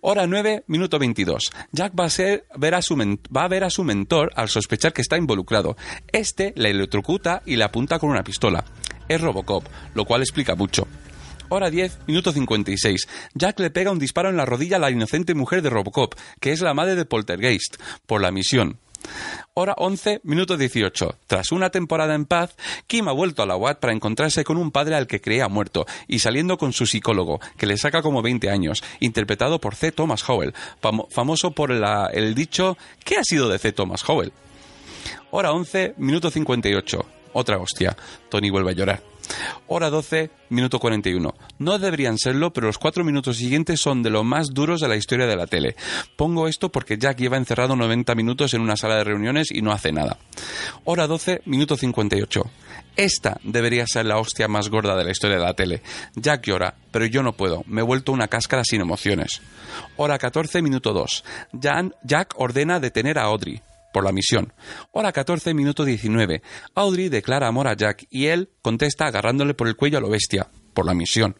Hora 0.00 0.26
9, 0.26 0.64
minuto 0.66 0.98
22. 0.98 1.50
Jack 1.72 1.92
va 1.98 2.06
a, 2.06 2.58
ver 2.58 2.74
a 2.74 2.82
su 2.82 2.96
va 2.96 3.44
a 3.44 3.48
ver 3.48 3.64
a 3.64 3.70
su 3.70 3.84
mentor 3.84 4.32
al 4.34 4.48
sospechar 4.48 4.92
que 4.92 5.02
está 5.02 5.16
involucrado. 5.16 5.76
Este 6.10 6.52
le 6.56 6.70
electrocuta 6.70 7.42
y 7.46 7.56
le 7.56 7.64
apunta 7.64 7.98
con 7.98 8.10
una 8.10 8.24
pistola. 8.24 8.64
Es 9.08 9.20
Robocop, 9.20 9.64
lo 9.94 10.04
cual 10.04 10.22
explica 10.22 10.54
mucho. 10.54 10.86
Hora 11.48 11.70
10, 11.70 11.98
minuto 12.08 12.32
56. 12.32 13.06
Jack 13.34 13.60
le 13.60 13.70
pega 13.70 13.92
un 13.92 14.00
disparo 14.00 14.30
en 14.30 14.36
la 14.36 14.44
rodilla 14.44 14.76
a 14.76 14.80
la 14.80 14.90
inocente 14.90 15.34
mujer 15.34 15.62
de 15.62 15.70
Robocop, 15.70 16.14
que 16.40 16.52
es 16.52 16.60
la 16.60 16.74
madre 16.74 16.96
de 16.96 17.04
Poltergeist, 17.04 17.76
por 18.06 18.20
la 18.20 18.32
misión. 18.32 18.78
Hora 19.54 19.74
11, 19.78 20.20
minuto 20.24 20.56
18. 20.56 21.16
Tras 21.26 21.52
una 21.52 21.70
temporada 21.70 22.14
en 22.14 22.26
paz, 22.26 22.56
Kim 22.86 23.08
ha 23.08 23.12
vuelto 23.12 23.42
a 23.42 23.46
la 23.46 23.56
UAT 23.56 23.80
para 23.80 23.92
encontrarse 23.92 24.44
con 24.44 24.56
un 24.56 24.70
padre 24.70 24.96
al 24.96 25.06
que 25.06 25.20
creía 25.20 25.48
muerto 25.48 25.86
y 26.06 26.18
saliendo 26.18 26.58
con 26.58 26.72
su 26.72 26.86
psicólogo, 26.86 27.40
que 27.56 27.66
le 27.66 27.76
saca 27.76 28.02
como 28.02 28.22
20 28.22 28.50
años, 28.50 28.82
interpretado 29.00 29.60
por 29.60 29.74
C. 29.74 29.92
Thomas 29.92 30.28
Howell, 30.28 30.54
famoso 31.10 31.52
por 31.52 31.72
el 31.72 32.34
dicho 32.34 32.76
¿Qué 33.04 33.16
ha 33.16 33.24
sido 33.24 33.48
de 33.48 33.58
C. 33.58 33.72
Thomas 33.72 34.06
Howell? 34.08 34.32
Hora 35.30 35.52
11, 35.52 35.94
minuto 35.98 36.30
58. 36.30 37.04
otra 37.32 37.58
hostia. 37.58 37.96
Tony 38.28 38.50
vuelve 38.50 38.70
a 38.70 38.74
llorar. 38.74 39.15
Hora 39.66 39.90
12, 39.90 40.30
minuto 40.50 40.78
41. 40.78 41.34
No 41.58 41.78
deberían 41.78 42.18
serlo, 42.18 42.52
pero 42.52 42.68
los 42.68 42.78
cuatro 42.78 43.04
minutos 43.04 43.36
siguientes 43.36 43.80
son 43.80 44.02
de 44.02 44.10
los 44.10 44.24
más 44.24 44.48
duros 44.52 44.80
de 44.80 44.88
la 44.88 44.96
historia 44.96 45.26
de 45.26 45.36
la 45.36 45.46
tele. 45.46 45.76
Pongo 46.16 46.48
esto 46.48 46.70
porque 46.70 46.98
Jack 46.98 47.18
lleva 47.18 47.36
encerrado 47.36 47.76
90 47.76 48.14
minutos 48.14 48.54
en 48.54 48.60
una 48.60 48.76
sala 48.76 48.96
de 48.96 49.04
reuniones 49.04 49.50
y 49.50 49.62
no 49.62 49.72
hace 49.72 49.92
nada. 49.92 50.18
Hora 50.84 51.06
12, 51.06 51.42
minuto 51.46 51.76
58. 51.76 52.42
Esta 52.96 53.38
debería 53.42 53.86
ser 53.86 54.06
la 54.06 54.18
hostia 54.18 54.48
más 54.48 54.70
gorda 54.70 54.96
de 54.96 55.04
la 55.04 55.10
historia 55.10 55.36
de 55.36 55.44
la 55.44 55.54
tele. 55.54 55.82
Jack 56.14 56.46
llora, 56.46 56.74
pero 56.90 57.04
yo 57.06 57.22
no 57.22 57.32
puedo. 57.32 57.62
Me 57.66 57.80
he 57.80 57.84
vuelto 57.84 58.12
una 58.12 58.28
cáscara 58.28 58.64
sin 58.64 58.80
emociones. 58.80 59.42
Hora 59.96 60.18
14, 60.18 60.62
minuto 60.62 60.92
2. 60.92 61.24
Jack 62.02 62.34
ordena 62.36 62.80
detener 62.80 63.18
a 63.18 63.24
Audrey 63.24 63.60
por 63.96 64.04
la 64.04 64.12
misión. 64.12 64.52
Hora 64.92 65.10
14, 65.10 65.54
minuto 65.54 65.82
19. 65.82 66.42
Audrey 66.74 67.08
declara 67.08 67.48
amor 67.48 67.66
a 67.66 67.72
Jack 67.72 68.06
y 68.10 68.26
él 68.26 68.50
contesta 68.60 69.06
agarrándole 69.06 69.54
por 69.54 69.68
el 69.68 69.74
cuello 69.74 69.96
a 69.96 70.02
lo 70.02 70.10
bestia 70.10 70.48
por 70.74 70.84
la 70.84 70.92
misión. 70.92 71.34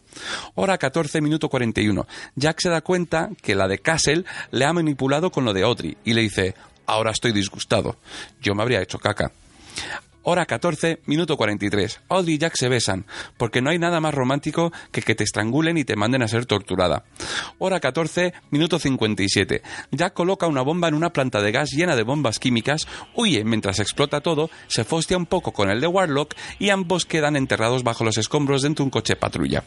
Hora 0.55 0.79
14, 0.79 1.21
minuto 1.21 1.49
41. 1.49 2.07
Jack 2.35 2.59
se 2.59 2.69
da 2.69 2.81
cuenta 2.81 3.29
que 3.43 3.53
la 3.53 3.67
de 3.67 3.77
Castle 3.77 4.23
le 4.49 4.65
ha 4.65 4.73
manipulado 4.73 5.29
con 5.29 5.45
lo 5.45 5.53
de 5.53 5.61
Audrey 5.61 5.97
y 6.03 6.13
le 6.15 6.21
dice, 6.21 6.55
ahora 6.87 7.11
estoy 7.11 7.31
disgustado. 7.31 7.97
Yo 8.41 8.55
me 8.55 8.63
habría 8.63 8.81
hecho 8.81 8.97
caca. 8.97 9.31
Hora 10.29 10.45
14, 10.45 10.99
minuto 11.05 11.37
43. 11.37 12.01
Audrey 12.09 12.35
y 12.35 12.37
Jack 12.37 12.57
se 12.57 12.67
besan, 12.67 13.05
porque 13.37 13.61
no 13.61 13.69
hay 13.69 13.79
nada 13.79 14.01
más 14.01 14.13
romántico 14.13 14.73
que 14.91 15.01
que 15.01 15.15
te 15.15 15.23
estrangulen 15.23 15.77
y 15.77 15.85
te 15.85 15.95
manden 15.95 16.21
a 16.21 16.27
ser 16.27 16.45
torturada. 16.45 17.05
Hora 17.59 17.79
14, 17.79 18.33
minuto 18.51 18.77
57. 18.77 19.61
Jack 19.91 20.13
coloca 20.13 20.47
una 20.47 20.63
bomba 20.63 20.89
en 20.89 20.95
una 20.95 21.13
planta 21.13 21.41
de 21.41 21.53
gas 21.53 21.71
llena 21.71 21.95
de 21.95 22.03
bombas 22.03 22.39
químicas, 22.39 22.89
huye 23.15 23.45
mientras 23.45 23.79
explota 23.79 24.19
todo, 24.19 24.49
se 24.67 24.83
fostia 24.83 25.15
un 25.15 25.27
poco 25.27 25.53
con 25.53 25.69
el 25.69 25.79
de 25.79 25.87
Warlock 25.87 26.35
y 26.59 26.71
ambos 26.71 27.05
quedan 27.05 27.37
enterrados 27.37 27.83
bajo 27.83 28.03
los 28.03 28.17
escombros 28.17 28.63
dentro 28.63 28.83
de 28.83 28.87
un 28.87 28.91
coche 28.91 29.15
patrulla. 29.15 29.63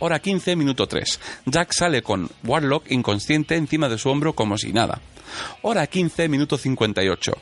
Hora 0.00 0.18
15, 0.18 0.56
minuto 0.56 0.86
3. 0.86 1.20
Jack 1.44 1.72
sale 1.72 2.02
con 2.02 2.28
Warlock 2.44 2.90
inconsciente 2.90 3.56
encima 3.56 3.88
de 3.88 3.98
su 3.98 4.08
hombro 4.08 4.32
como 4.32 4.56
si 4.56 4.72
nada. 4.72 4.98
Hora 5.62 5.86
15, 5.86 6.28
minuto 6.28 6.56
58. 6.56 7.32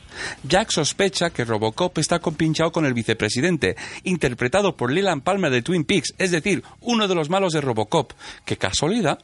Jack 0.43 0.71
sospecha 0.71 1.29
que 1.29 1.45
Robocop 1.45 1.97
está 1.97 2.19
compinchado 2.19 2.71
con 2.71 2.85
el 2.85 2.93
vicepresidente, 2.93 3.77
interpretado 4.03 4.75
por 4.75 4.91
Leland 4.91 5.23
Palmer 5.23 5.51
de 5.51 5.61
Twin 5.61 5.85
Peaks, 5.85 6.13
es 6.17 6.31
decir, 6.31 6.63
uno 6.81 7.07
de 7.07 7.15
los 7.15 7.29
malos 7.29 7.53
de 7.53 7.61
Robocop. 7.61 8.11
¡Qué 8.43 8.57
casualidad! 8.57 9.19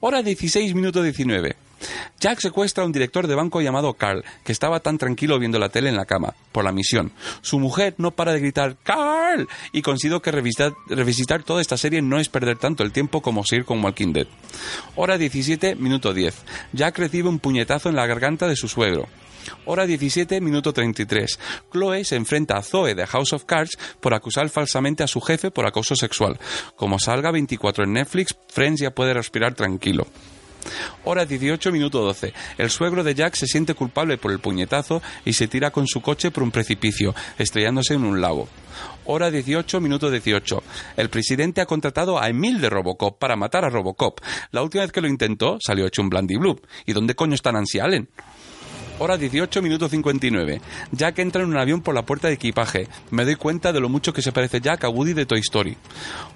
Hora 0.00 0.22
16, 0.22 0.74
minuto 0.74 1.02
19. 1.02 1.67
Jack 2.20 2.40
secuestra 2.40 2.82
a 2.82 2.86
un 2.86 2.92
director 2.92 3.26
de 3.26 3.34
banco 3.34 3.60
llamado 3.60 3.94
Carl, 3.94 4.24
que 4.44 4.52
estaba 4.52 4.80
tan 4.80 4.98
tranquilo 4.98 5.38
viendo 5.38 5.58
la 5.58 5.68
tele 5.68 5.88
en 5.88 5.96
la 5.96 6.04
cama, 6.04 6.34
por 6.52 6.64
la 6.64 6.72
misión. 6.72 7.12
Su 7.42 7.58
mujer 7.58 7.94
no 7.98 8.10
para 8.10 8.32
de 8.32 8.40
gritar 8.40 8.76
¡Carl! 8.82 9.46
y 9.72 9.82
consigo 9.82 10.20
que 10.20 10.32
revisitar, 10.32 10.72
revisitar, 10.88 11.42
toda 11.42 11.60
esta 11.60 11.76
serie 11.76 12.02
no 12.02 12.18
es 12.18 12.28
perder 12.28 12.58
tanto 12.58 12.82
el 12.82 12.92
tiempo 12.92 13.22
como 13.22 13.44
seguir 13.44 13.64
con 13.64 13.82
Walking 13.82 14.12
Dead. 14.12 14.26
Hora 14.96 15.18
17, 15.18 15.76
minuto 15.76 16.12
10. 16.12 16.34
Jack 16.72 16.98
recibe 16.98 17.28
un 17.28 17.38
puñetazo 17.38 17.88
en 17.88 17.96
la 17.96 18.06
garganta 18.06 18.48
de 18.48 18.56
su 18.56 18.68
suegro. 18.68 19.06
Hora 19.64 19.86
17, 19.86 20.40
minuto 20.40 20.72
33. 20.72 21.38
Chloe 21.72 22.04
se 22.04 22.16
enfrenta 22.16 22.56
a 22.56 22.62
Zoe 22.62 22.94
de 22.94 23.06
House 23.06 23.32
of 23.32 23.44
Cards 23.44 23.78
por 24.00 24.14
acusar 24.14 24.48
falsamente 24.48 25.02
a 25.02 25.08
su 25.08 25.20
jefe 25.20 25.50
por 25.50 25.66
acoso 25.66 25.94
sexual. 25.94 26.38
Como 26.76 26.98
salga 26.98 27.30
24 27.30 27.84
en 27.84 27.92
Netflix, 27.94 28.36
Friends 28.48 28.80
ya 28.80 28.90
puede 28.90 29.14
respirar 29.14 29.54
tranquilo. 29.54 30.06
Hora 31.04 31.24
18, 31.24 31.72
minuto 31.72 32.00
12. 32.00 32.32
El 32.58 32.70
suegro 32.70 33.02
de 33.02 33.14
Jack 33.14 33.34
se 33.34 33.46
siente 33.46 33.74
culpable 33.74 34.18
por 34.18 34.32
el 34.32 34.40
puñetazo 34.40 35.02
y 35.24 35.32
se 35.32 35.48
tira 35.48 35.70
con 35.70 35.86
su 35.86 36.00
coche 36.00 36.30
por 36.30 36.42
un 36.42 36.50
precipicio, 36.50 37.14
estrellándose 37.38 37.94
en 37.94 38.04
un 38.04 38.20
lago. 38.20 38.48
Hora 39.06 39.30
18, 39.30 39.80
minuto 39.80 40.10
18. 40.10 40.62
El 40.96 41.08
presidente 41.08 41.60
ha 41.60 41.66
contratado 41.66 42.20
a 42.20 42.28
Emil 42.28 42.60
de 42.60 42.68
Robocop 42.68 43.18
para 43.18 43.36
matar 43.36 43.64
a 43.64 43.70
Robocop. 43.70 44.20
La 44.50 44.62
última 44.62 44.82
vez 44.82 44.92
que 44.92 45.00
lo 45.00 45.08
intentó 45.08 45.56
salió 45.64 45.86
hecho 45.86 46.02
un 46.02 46.10
blandibloop. 46.10 46.64
¿Y 46.84 46.92
dónde 46.92 47.14
coño 47.14 47.34
está 47.34 47.50
Nancy 47.50 47.80
Allen? 47.80 48.08
Hora 49.00 49.16
18, 49.16 49.62
minuto 49.62 49.88
59. 49.88 50.60
Jack 50.90 51.20
entra 51.20 51.42
en 51.42 51.50
un 51.50 51.56
avión 51.56 51.82
por 51.82 51.94
la 51.94 52.02
puerta 52.02 52.26
de 52.26 52.34
equipaje. 52.34 52.88
Me 53.12 53.24
doy 53.24 53.36
cuenta 53.36 53.72
de 53.72 53.78
lo 53.78 53.88
mucho 53.88 54.12
que 54.12 54.22
se 54.22 54.32
parece 54.32 54.60
Jack 54.60 54.82
a 54.82 54.88
Woody 54.88 55.12
de 55.12 55.24
Toy 55.24 55.38
Story. 55.38 55.76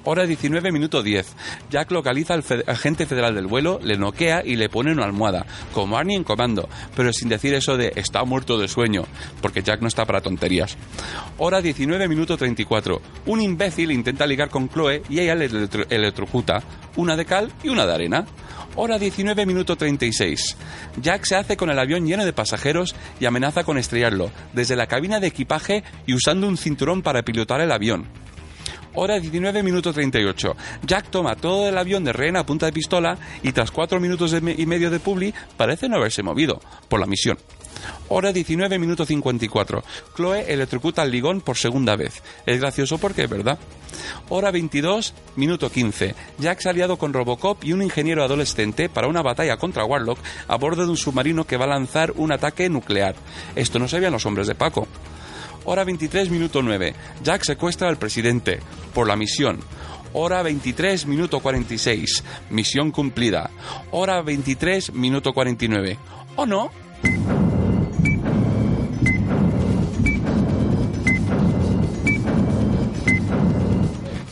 Hora 0.05 0.27
19, 0.27 0.71
minuto 0.71 1.03
10. 1.03 1.27
Jack 1.71 1.91
localiza 1.91 2.35
al 2.35 2.45
agente 2.69 3.05
federal 3.07 3.35
del 3.35 3.49
vuelo, 3.49 3.81
le 3.83 3.97
noquea 3.97 4.43
y 4.45 4.55
le 4.55 4.69
pone 4.69 4.93
una 4.93 5.05
almohada, 5.05 5.45
como 5.75 5.97
Arnie 5.97 6.17
en 6.17 6.23
comando, 6.23 6.69
pero 6.95 7.13
sin 7.13 7.29
decir 7.29 7.53
eso 7.53 7.77
de 7.77 7.95
está 7.97 8.23
muerto 8.23 8.57
de 8.57 8.69
sueño, 8.69 9.07
porque 9.41 9.65
Jack 9.65 9.81
no 9.81 9.89
está 9.89 10.05
para 10.05 10.21
tonterías. 10.21 10.77
Hora 11.39 11.61
19, 11.63 12.07
minuto 12.07 12.37
34. 12.37 13.03
Un 13.27 13.41
imbécil 13.41 13.91
intenta 13.91 14.25
ligar 14.25 14.51
con 14.51 14.69
Chloe 14.69 15.03
y 15.09 15.19
ella 15.19 15.35
le 15.35 15.47
electro 15.47 15.85
electrocuta, 15.91 16.63
una 16.97 17.17
de 17.17 17.25
cal 17.25 17.53
y 17.63 17.69
una 17.69 17.87
de 17.87 17.95
arena. 17.95 18.27
Hora 18.75 18.99
19, 18.99 19.45
minuto 19.45 19.77
36. 19.77 20.57
Jack 21.01 21.25
se 21.25 21.37
hace 21.37 21.57
con 21.57 21.71
el 21.71 21.79
avión 21.79 22.07
lleno 22.07 22.25
de 22.25 22.33
pasajeros 22.33 22.95
y 23.21 23.27
amenaza 23.27 23.65
con 23.65 23.77
estrellarlo, 23.77 24.31
desde 24.53 24.77
la 24.77 24.87
cabina 24.87 25.21
de 25.21 25.27
equipaje 25.27 25.85
y 26.07 26.15
usando 26.15 26.49
un 26.49 26.57
cinturón 26.57 27.03
para 27.03 27.23
pilotar 27.23 27.61
el 27.61 27.73
avión. 27.73 28.07
Hora 28.95 29.19
19, 29.19 29.63
minuto 29.63 29.93
38. 29.93 30.55
Jack 30.87 31.11
toma 31.11 31.35
todo 31.35 31.67
el 31.67 31.79
avión 31.79 32.05
de 32.05 32.13
rehén 32.13 32.37
a 32.37 32.45
punta 32.45 32.67
de 32.67 32.73
pistola 32.73 33.17
y 33.43 33.53
tras 33.53 33.71
cuatro 33.71 33.99
minutos 33.99 34.35
y 34.35 34.67
medio 34.67 34.91
de 34.91 35.01
publi 35.01 35.33
parece 35.57 35.89
no 35.89 35.97
haberse 35.97 36.23
movido, 36.23 36.61
por 36.89 37.01
la 37.01 37.07
misión. 37.07 37.39
Hora 38.09 38.33
19, 38.33 38.79
minuto 38.79 39.07
54. 39.07 39.83
Chloe 40.15 40.53
electrocuta 40.53 41.01
al 41.01 41.11
ligón 41.11 41.41
por 41.41 41.57
segunda 41.57 41.97
vez. 41.97 42.23
Es 42.45 42.61
gracioso 42.61 42.99
porque 42.99 43.25
es 43.25 43.31
verdad. 43.31 43.59
Hora 44.29 44.51
22, 44.51 45.15
minuto 45.37 45.71
15. 45.71 46.15
Jack 46.39 46.61
se 46.61 46.69
ha 46.69 46.73
aliado 46.73 46.99
con 46.99 47.15
Robocop 47.15 47.65
y 47.65 47.73
un 47.73 47.83
ingeniero 47.83 48.23
adolescente 48.23 48.91
para 48.91 49.09
una 49.09 49.23
batalla 49.23 49.57
contra 49.57 49.87
Warlock 49.87 50.19
a 50.49 50.57
bordo 50.57 50.85
de 50.85 50.91
un 50.91 50.99
submarino 50.99 51.47
que 51.47 51.57
va 51.57 51.65
a 51.65 51.69
lanzar 51.69 52.13
un 52.17 52.31
ataque 52.31 52.69
nuclear. 52.69 53.15
Esto 53.57 53.79
no 53.79 53.89
sabían 53.89 54.13
los 54.13 54.27
hombres 54.27 54.47
de 54.47 54.55
Paco. 54.55 54.87
Hora 55.65 55.85
23, 55.85 56.31
minuto 56.31 56.61
9. 56.63 56.95
Jack 57.23 57.45
secuestra 57.45 57.89
al 57.89 57.97
presidente. 57.97 58.61
Por 58.95 59.07
la 59.07 59.17
misión. 59.17 59.61
Hora 60.13 60.43
23, 60.43 61.07
minuto 61.07 61.41
46. 61.41 62.25
Misión 62.51 62.91
cumplida. 62.91 63.51
Hora 63.93 64.21
23, 64.23 64.93
minuto 64.93 65.33
49. 65.33 65.99
¿O 66.37 66.47
no? 66.47 66.71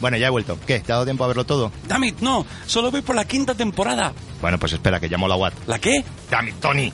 Bueno, 0.01 0.16
ya 0.16 0.29
he 0.29 0.31
vuelto. 0.31 0.59
¿Qué? 0.66 0.81
¿Te 0.81 0.93
ha 0.93 0.97
dado 0.97 1.05
tiempo 1.05 1.25
a 1.25 1.29
verlo 1.29 1.45
todo? 1.45 1.71
Damit, 1.87 2.21
no. 2.21 2.47
Solo 2.66 2.90
voy 2.90 3.03
por 3.03 3.14
la 3.14 3.27
quinta 3.27 3.55
temporada. 3.55 4.12
Bueno, 4.40 4.59
pues 4.59 4.73
espera, 4.73 4.99
que 4.99 5.09
llamo 5.09 5.27
a 5.27 5.29
la 5.29 5.37
Watt. 5.37 5.55
¿La 5.66 5.79
qué? 5.79 6.03
Damit, 6.31 6.57
Tony. 6.57 6.93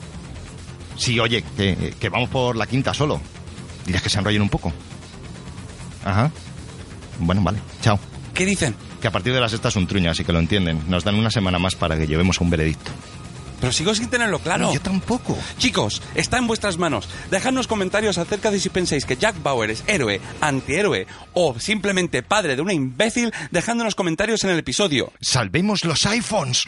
Sí, 0.97 1.19
oye, 1.19 1.43
que, 1.55 1.93
que 1.99 2.09
vamos 2.09 2.29
por 2.29 2.55
la 2.55 2.67
quinta 2.67 2.93
solo. 2.93 3.21
Diles 3.87 4.01
que 4.01 4.09
se 4.09 4.19
enrollen 4.19 4.41
un 4.41 4.49
poco. 4.49 4.73
Ajá. 6.03 6.29
Bueno, 7.19 7.41
vale. 7.41 7.59
Chao. 7.81 7.97
¿Qué 8.33 8.45
dicen? 8.45 8.75
Que 9.01 9.07
a 9.07 9.11
partir 9.11 9.33
de 9.33 9.39
la 9.39 9.47
sexta 9.49 9.69
es 9.69 9.75
un 9.77 9.87
truño, 9.87 10.11
así 10.11 10.23
que 10.25 10.33
lo 10.33 10.39
entienden. 10.39 10.83
Nos 10.89 11.05
dan 11.05 11.15
una 11.15 11.31
semana 11.31 11.57
más 11.57 11.75
para 11.75 11.97
que 11.97 12.05
llevemos 12.05 12.39
a 12.39 12.43
un 12.43 12.49
veredicto. 12.49 12.91
Pero 13.61 13.71
sigo 13.71 13.95
sin 13.95 14.09
tenerlo 14.09 14.39
claro. 14.39 14.67
No, 14.67 14.73
yo 14.73 14.81
tampoco. 14.81 15.37
Chicos, 15.57 16.01
está 16.15 16.37
en 16.37 16.47
vuestras 16.47 16.77
manos. 16.77 17.09
Dejadnos 17.31 17.65
comentarios 17.67 18.17
acerca 18.17 18.51
de 18.51 18.59
si 18.59 18.69
pensáis 18.69 19.05
que 19.05 19.15
Jack 19.15 19.41
Bauer 19.41 19.71
es 19.71 19.83
héroe, 19.87 20.21
antihéroe 20.41 21.07
o 21.33 21.57
simplemente 21.59 22.21
padre 22.21 22.55
de 22.55 22.61
una 22.61 22.73
imbécil, 22.73 23.33
dejándonos 23.49 23.95
comentarios 23.95 24.43
en 24.43 24.51
el 24.51 24.59
episodio. 24.59 25.11
¡Salvemos 25.21 25.85
los 25.85 26.05
iPhones! 26.05 26.65